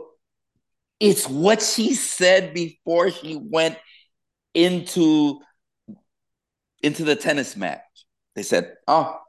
[1.00, 3.78] It's what she said before she went
[4.54, 5.40] into
[6.82, 7.82] into the tennis match.
[8.36, 9.20] They said, "Oh,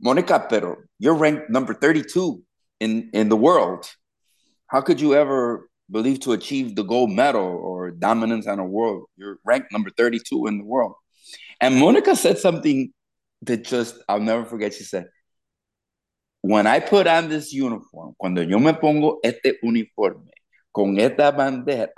[0.00, 2.42] Monica, pero you're ranked number 32
[2.78, 3.90] in in the world.
[4.68, 9.06] How could you ever believe to achieve the gold medal or dominance on a world?
[9.16, 10.94] You're ranked number 32 in the world."
[11.60, 12.92] And Monica said something
[13.42, 14.74] that just I'll never forget.
[14.74, 15.08] She said,
[16.42, 20.30] When I put on this uniform, cuando yo me pongo este uniforme
[20.74, 21.88] con esta bandera,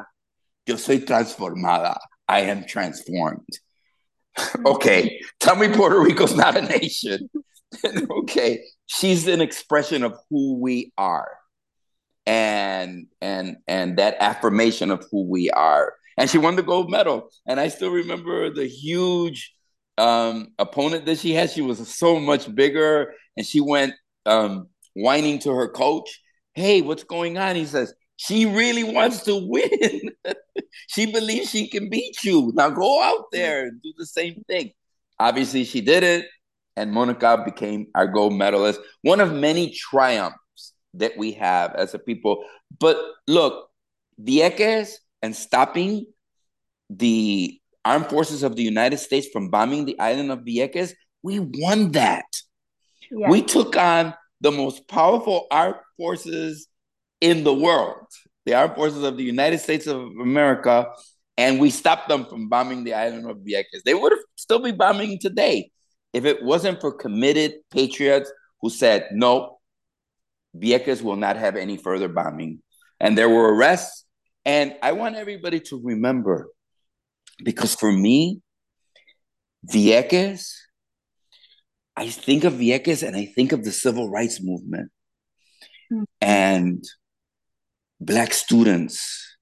[0.67, 1.99] yo soy transformada.
[2.29, 3.49] I am transformed.
[4.67, 7.29] okay, tell me Puerto Rico's not a nation.
[8.11, 11.29] okay, she's an expression of who we are.
[12.25, 15.95] And and and that affirmation of who we are.
[16.17, 17.31] And she won the gold medal.
[17.47, 19.53] And I still remember the huge
[19.99, 21.51] um, opponent that she had.
[21.51, 23.95] She was so much bigger, and she went
[24.27, 26.21] um, whining to her coach,
[26.55, 30.11] "Hey, what's going on?" He says, "She really wants to win.
[30.89, 32.53] she believes she can beat you.
[32.55, 34.73] Now go out there and do the same thing."
[35.19, 36.27] Obviously, she did it,
[36.77, 38.81] and Monica became our gold medalist.
[39.03, 42.45] One of many triumphs that we have as a people.
[42.79, 43.69] But look,
[44.21, 46.07] Vieques and stopping
[46.91, 51.93] the armed forces of the United States from bombing the island of Vieques, we won
[51.93, 52.27] that.
[53.11, 53.29] Yeah.
[53.29, 56.69] We took on the most powerful armed forces
[57.21, 58.07] in the world,
[58.47, 60.89] the armed forces of the United States of America,
[61.37, 63.83] and we stopped them from bombing the island of Vieques.
[63.85, 65.71] They would have still be bombing today
[66.13, 68.31] if it wasn't for committed patriots
[68.61, 69.59] who said, no,
[70.57, 72.63] Vieques will not have any further bombing.
[73.01, 74.05] And there were arrests.
[74.45, 76.49] And I want everybody to remember
[77.43, 78.41] because for me,
[79.71, 80.53] Vieques,
[81.97, 84.91] I think of Vieques and I think of the civil rights movement
[85.93, 86.05] mm-hmm.
[86.21, 86.85] and
[88.01, 89.37] black students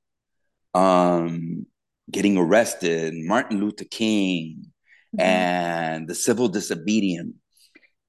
[0.74, 1.66] um,
[2.10, 4.66] getting arrested, Martin Luther King,
[5.14, 5.20] mm-hmm.
[5.20, 7.34] and the civil disobedience,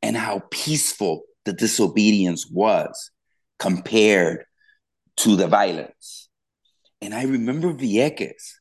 [0.02, 3.12] and how peaceful the disobedience was
[3.60, 4.46] compared
[5.18, 6.30] to the violence.
[7.02, 8.54] And I remember Vieques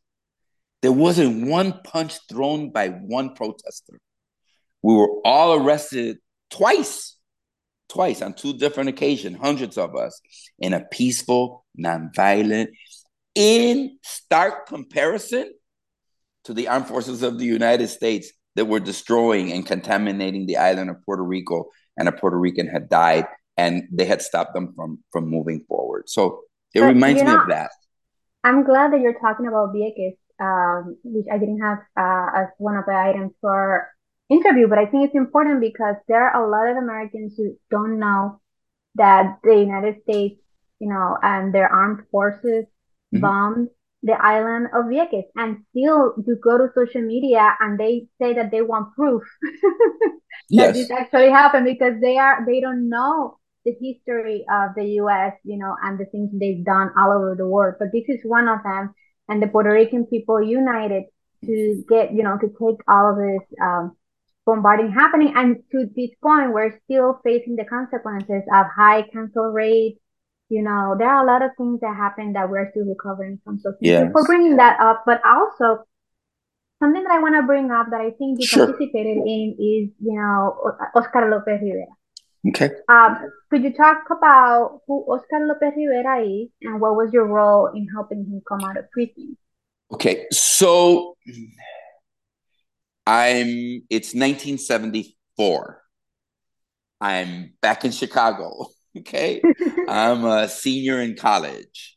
[0.83, 3.99] there wasn't one punch thrown by one protester.
[4.83, 6.18] We were all arrested
[6.51, 7.16] twice,
[7.89, 10.20] twice on two different occasions, hundreds of us,
[10.59, 12.68] in a peaceful, nonviolent,
[13.35, 15.53] in stark comparison
[16.45, 20.91] to the armed forces of the United States that were destroying and contaminating the island
[20.91, 21.66] of Puerto Rico,
[21.97, 23.26] and a Puerto Rican had died,
[23.57, 26.09] and they had stopped them from from moving forward.
[26.09, 26.41] So
[26.74, 27.70] it but reminds me of that.
[28.43, 32.76] I'm glad that you're talking about Vieques um, which I didn't have uh, as one
[32.76, 33.88] of the items for
[34.28, 37.99] interview, but I think it's important because there are a lot of Americans who don't
[37.99, 38.41] know
[38.95, 40.41] that the United States,
[40.78, 42.64] you know, and their armed forces
[43.14, 43.20] mm-hmm.
[43.20, 43.68] bombed
[44.03, 48.51] the island of Vieques and still you go to social media and they say that
[48.51, 50.11] they want proof that
[50.49, 50.74] yes.
[50.74, 55.59] this actually happened because they are they don't know the history of the US, you
[55.59, 57.74] know, and the things they've done all over the world.
[57.78, 58.95] But this is one of them
[59.31, 61.05] and the Puerto Rican people united
[61.45, 63.97] to get, you know, to take all of this um,
[64.45, 65.33] bombarding happening.
[65.35, 69.99] And to this point, we're still facing the consequences of high cancel rates.
[70.49, 73.61] You know, there are a lot of things that happen that we're still recovering from.
[73.61, 74.11] So yes.
[74.12, 75.85] for bringing that up, but also
[76.83, 78.66] something that I want to bring up that I think you sure.
[78.66, 81.87] participated in is, you know, Oscar Lopez Rivera.
[82.49, 82.70] Okay.
[82.88, 87.66] Um, could you talk about who Oscar Lopez Rivera is and what was your role
[87.66, 89.36] in helping him come out of prison?
[89.93, 91.16] Okay, so
[93.07, 93.82] I'm.
[93.91, 95.82] It's 1974.
[97.01, 98.66] I'm back in Chicago.
[98.99, 99.41] Okay,
[99.88, 101.97] I'm a senior in college,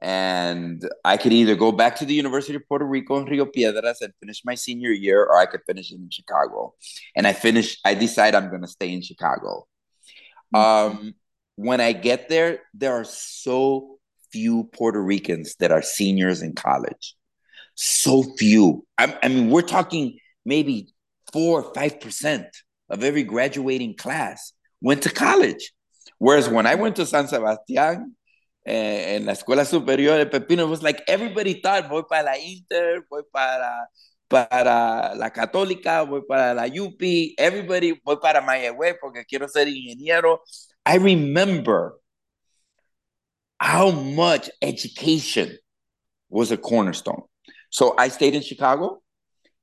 [0.00, 4.00] and I could either go back to the University of Puerto Rico in Rio Piedras
[4.00, 6.72] and finish my senior year, or I could finish it in Chicago.
[7.14, 7.78] And I finish.
[7.84, 9.66] I decide I'm going to stay in Chicago
[10.54, 11.14] um,
[11.56, 13.98] when I get there, there are so
[14.32, 17.16] few Puerto Ricans that are seniors in college.
[17.74, 18.86] So few.
[18.98, 20.92] I, I mean, we're talking maybe
[21.32, 22.46] four or five percent
[22.88, 25.72] of every graduating class went to college.
[26.18, 28.12] Whereas when I went to San Sebastián,
[28.66, 33.04] eh, en la Escuela Superior de Pepino, was like everybody thought, voy para la Inter,
[33.10, 33.86] voy para
[34.30, 37.02] para la Católica, voy para la UP,
[37.36, 40.40] everybody, voy para Mayagüez porque quiero ser ingeniero.
[40.86, 41.98] I remember
[43.60, 45.58] how much education
[46.28, 47.24] was a cornerstone.
[47.70, 49.02] So I stayed in Chicago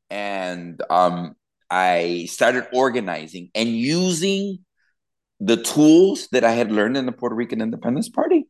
[0.10, 1.36] and um,
[1.72, 4.60] I started organizing and using
[5.40, 8.48] the tools that I had learned in the Puerto Rican Independence Party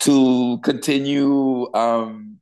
[0.00, 2.40] to continue um,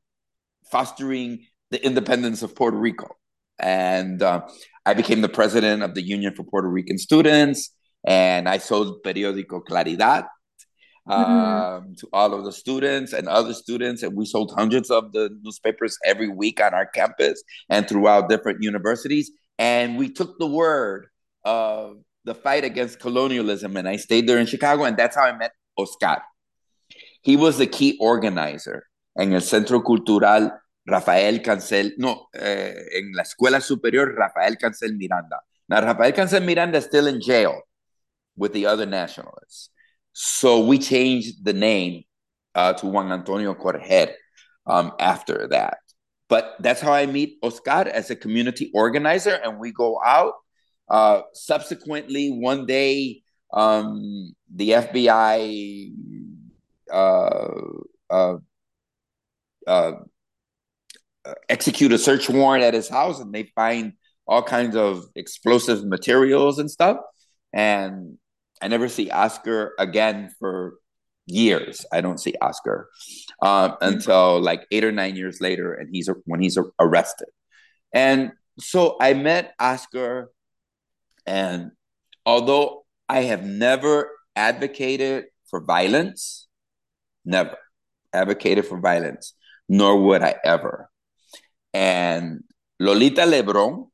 [0.69, 1.45] fostering
[1.75, 3.17] the independence of Puerto Rico.
[3.59, 4.41] And uh,
[4.85, 7.71] I became the president of the Union for Puerto Rican Students,
[8.05, 10.25] and I sold Periódico Claridad
[11.09, 11.11] mm-hmm.
[11.11, 14.03] um, to all of the students and other students.
[14.03, 18.63] And we sold hundreds of the newspapers every week on our campus and throughout different
[18.63, 19.31] universities.
[19.59, 21.07] And we took the word
[21.43, 25.35] of the fight against colonialism, and I stayed there in Chicago, and that's how I
[25.37, 26.21] met Oscar.
[27.21, 28.83] He was the key organizer
[29.19, 30.51] en el Centro Cultural
[30.85, 35.41] Rafael Cancel, no, eh, en la Escuela Superior Rafael Cancel Miranda.
[35.67, 37.61] Now, Rafael Cancel Miranda is still in jail
[38.37, 39.69] with the other nationalists.
[40.13, 42.03] So we changed the name
[42.53, 44.13] uh, to Juan Antonio Corretjer
[44.67, 45.77] um, after that.
[46.27, 50.33] But that's how I meet Oscar as a community organizer, and we go out.
[50.87, 55.91] Uh, subsequently, one day, um, the FBI
[56.91, 57.49] uh,
[58.09, 58.37] uh,
[59.67, 59.91] uh,
[61.49, 63.93] execute a search warrant at his house, and they find
[64.27, 66.97] all kinds of explosive materials and stuff.
[67.53, 68.17] And
[68.61, 70.75] I never see Oscar again for
[71.27, 71.85] years.
[71.91, 72.89] I don't see Oscar
[73.41, 77.27] um, until like eight or nine years later, and he's when he's arrested.
[77.93, 80.31] And so I met Oscar,
[81.25, 81.71] and
[82.25, 86.47] although I have never advocated for violence,
[87.23, 87.57] never
[88.13, 89.33] advocated for violence,
[89.67, 90.89] nor would I ever.
[91.75, 92.45] And
[92.79, 93.89] Lolita Lebron,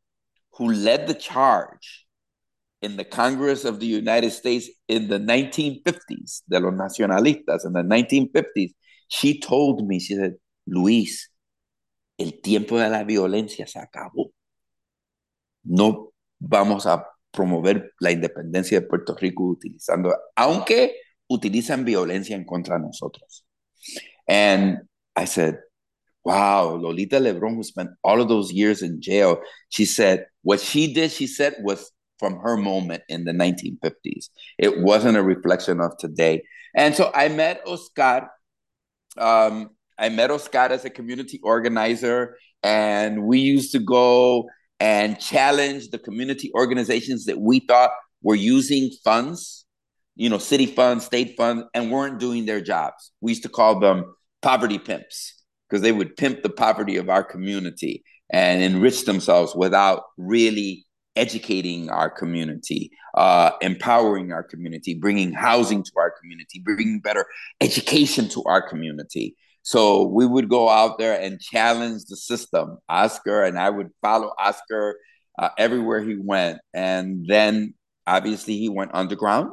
[0.52, 2.06] who led the charge
[2.84, 7.82] in the Congress of the United States in the 1950s, de los nacionalistas in the
[7.82, 8.74] 1950s,
[9.08, 10.36] she told me, she said,
[10.68, 11.32] Luis,
[12.20, 14.32] el tiempo de la violencia se acabó.
[15.64, 22.78] No vamos a promover la independencia de Puerto Rico utilizando, aunque utilizan violencia en contra
[22.78, 23.44] nosotros.
[24.28, 24.82] And
[25.16, 25.58] I said,
[26.24, 30.94] wow, Lolita Lebron, who spent all of those years in jail, she said, what she
[30.94, 34.30] did, she said, was from her moment in the 1950s.
[34.58, 36.44] It wasn't a reflection of today.
[36.76, 38.30] And so I met Oscar.
[39.18, 44.48] Um, I met Oscar as a community organizer, and we used to go
[44.80, 47.92] and challenge the community organizations that we thought
[48.24, 49.66] were using funds,
[50.16, 53.12] you know, city funds, state funds, and weren't doing their jobs.
[53.20, 55.41] We used to call them poverty pimps
[55.72, 61.90] because they would pimp the poverty of our community and enrich themselves without really educating
[61.90, 67.26] our community, uh, empowering our community, bringing housing to our community, bringing better
[67.62, 69.36] education to our community.
[69.64, 74.34] So we would go out there and challenge the system, Oscar, and I would follow
[74.38, 74.98] Oscar
[75.40, 76.60] uh, everywhere he went.
[76.74, 79.52] And then obviously he went underground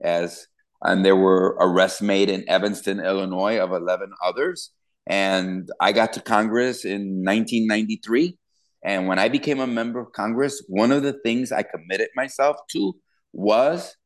[0.00, 0.46] as
[0.82, 4.70] and there were arrests made in Evanston, Illinois of 11 others.
[5.06, 8.36] And I got to Congress in 1993
[8.86, 12.56] and when I became a member of Congress, one of the things I committed myself
[12.70, 12.96] to
[13.32, 13.96] was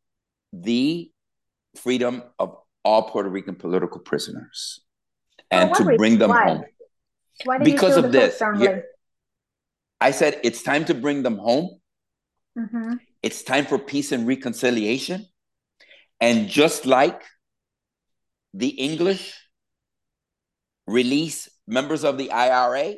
[0.54, 1.10] the
[1.76, 4.80] freedom of all Puerto Rican political prisoners
[5.50, 6.44] and to bring them why?
[6.44, 6.64] home.
[7.44, 8.40] Why because of this.
[8.40, 8.80] Yeah,
[10.00, 11.78] I said it's time to bring them home.
[12.58, 12.94] Mm-hmm.
[13.22, 15.26] It's time for peace and reconciliation.
[16.22, 17.22] And just like
[18.54, 19.38] the English
[20.90, 22.94] release members of the IRA,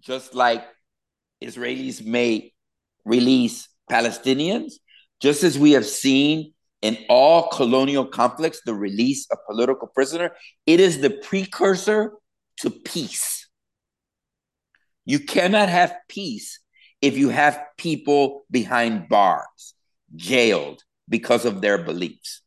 [0.00, 0.64] just like
[1.42, 2.52] Israelis may
[3.04, 4.72] release Palestinians,
[5.20, 10.32] just as we have seen in all colonial conflicts, the release of political prisoner,
[10.66, 12.12] it is the precursor
[12.58, 13.48] to peace.
[15.04, 16.60] You cannot have peace
[17.02, 19.74] if you have people behind bars,
[20.16, 22.42] jailed because of their beliefs.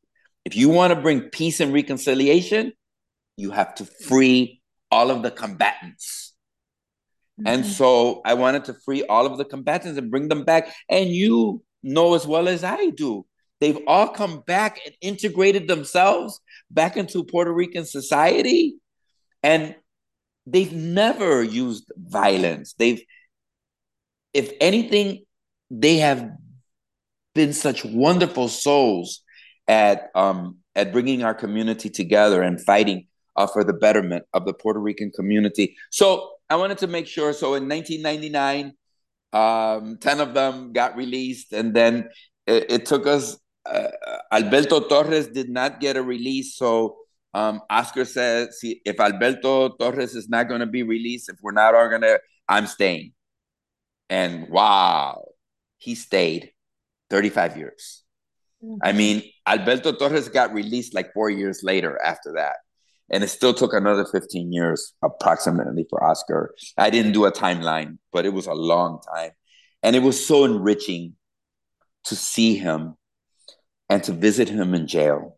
[0.45, 2.73] If you want to bring peace and reconciliation,
[3.37, 4.61] you have to free
[4.91, 6.33] all of the combatants
[7.39, 7.47] Mm-hmm.
[7.47, 10.73] And so I wanted to free all of the combatants and bring them back.
[10.89, 13.25] And you know as well as I do,
[13.59, 18.75] they've all come back and integrated themselves back into Puerto Rican society.
[19.41, 19.75] And
[20.45, 22.73] they've never used violence.
[22.77, 23.01] They've,
[24.33, 25.25] if anything,
[25.71, 26.29] they have
[27.33, 29.21] been such wonderful souls
[29.67, 34.53] at um, at bringing our community together and fighting uh, for the betterment of the
[34.53, 35.75] Puerto Rican community.
[35.89, 37.33] So I wanted to make sure.
[37.33, 38.73] So in 1999,
[39.33, 41.53] um, 10 of them got released.
[41.53, 42.09] And then
[42.45, 43.87] it, it took us, uh,
[44.31, 46.55] Alberto Torres did not get a release.
[46.55, 46.97] So
[47.33, 51.73] um, Oscar says, if Alberto Torres is not going to be released, if we're not
[51.73, 53.13] all going to, I'm staying.
[54.09, 55.23] And wow,
[55.77, 56.51] he stayed
[57.09, 58.03] 35 years.
[58.81, 62.57] I mean, Alberto Torres got released like four years later after that.
[63.11, 66.55] And it still took another 15 years approximately for Oscar.
[66.77, 69.31] I didn't do a timeline, but it was a long time.
[69.83, 71.15] And it was so enriching
[72.05, 72.95] to see him
[73.89, 75.37] and to visit him in jail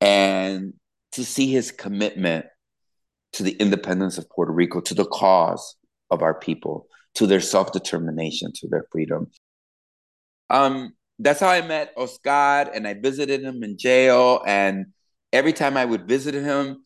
[0.00, 0.74] and
[1.12, 2.46] to see his commitment
[3.34, 5.76] to the independence of Puerto Rico, to the cause
[6.10, 9.30] of our people, to their self determination, to their freedom.
[10.50, 14.42] Um, that's how I met Oscar, and I visited him in jail.
[14.46, 14.86] And
[15.32, 16.84] every time I would visit him,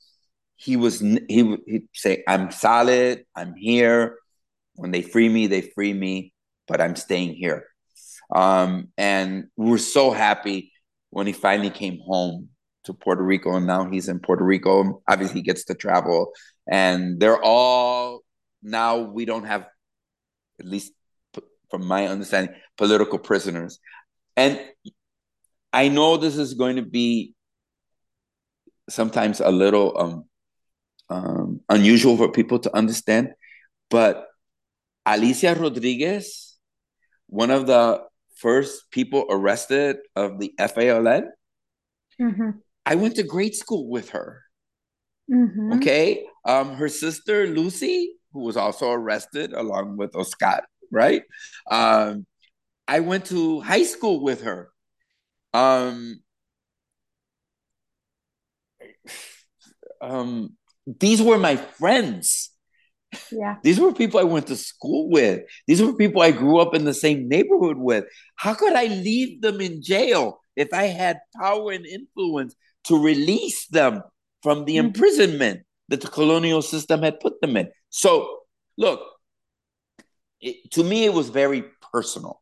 [0.56, 3.24] he was he would he'd say, "I'm solid.
[3.34, 4.18] I'm here.
[4.74, 6.32] When they free me, they free me,
[6.66, 7.66] but I'm staying here."
[8.34, 10.72] Um, and we were so happy
[11.10, 12.48] when he finally came home
[12.84, 15.02] to Puerto Rico, and now he's in Puerto Rico.
[15.08, 16.32] Obviously, he gets to travel,
[16.70, 18.20] and they're all
[18.62, 18.98] now.
[18.98, 19.66] We don't have,
[20.58, 20.92] at least
[21.70, 23.78] from my understanding, political prisoners,
[24.36, 24.58] and
[25.72, 27.34] I know this is going to be
[28.88, 30.24] sometimes a little um,
[31.08, 33.32] um, unusual for people to understand,
[33.90, 34.26] but
[35.04, 36.56] Alicia Rodriguez,
[37.28, 38.02] one of the
[38.36, 41.28] first people arrested of the FALN,
[42.20, 42.50] mm-hmm.
[42.84, 44.42] I went to grade school with her.
[45.30, 45.74] Mm-hmm.
[45.74, 46.24] Okay.
[46.44, 51.22] Um, her sister Lucy, who was also arrested along with Oscar, right?
[51.70, 52.26] Um,
[52.86, 54.70] I went to high school with her.
[55.52, 56.20] Um,
[60.00, 62.50] um, these were my friends.
[63.30, 63.56] Yeah.
[63.62, 65.42] These were people I went to school with.
[65.66, 68.04] These were people I grew up in the same neighborhood with.
[68.34, 73.66] How could I leave them in jail if I had power and influence to release
[73.68, 74.02] them
[74.42, 74.86] from the mm-hmm.
[74.86, 77.68] imprisonment that the colonial system had put them in.
[77.90, 78.40] So,
[78.76, 79.00] look,
[80.40, 82.40] it, to me, it was very personal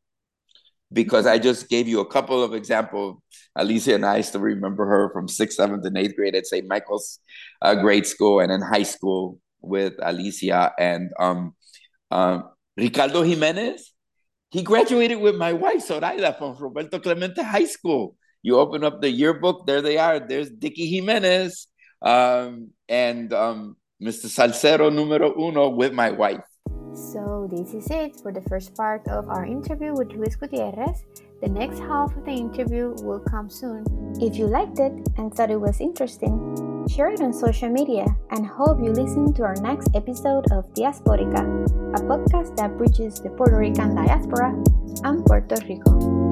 [0.94, 3.18] because I just gave you a couple of examples.
[3.56, 6.66] Alicia and I still remember her from sixth, seventh, and eighth grade at St.
[6.66, 7.18] Michael's
[7.60, 11.54] uh, grade school and in high school with Alicia and um,
[12.10, 12.44] um,
[12.76, 13.92] Ricardo Jimenez.
[14.50, 18.16] He graduated with my wife, Soraya, from Roberto Clemente High School.
[18.42, 20.20] You open up the yearbook, there they are.
[20.20, 21.66] There's Dicky Jimenez
[22.02, 24.26] um, and um, Mr.
[24.26, 26.44] Salcero numero uno with my wife.
[26.94, 31.04] So this is it for the first part of our interview with Luis Gutierrez.
[31.42, 33.84] The next half of the interview will come soon.
[34.20, 38.46] If you liked it and thought it was interesting, share it on social media and
[38.46, 41.42] hope you listen to our next episode of Diasporica,
[41.98, 44.54] a podcast that bridges the Puerto Rican diaspora
[45.02, 46.23] and Puerto Rico.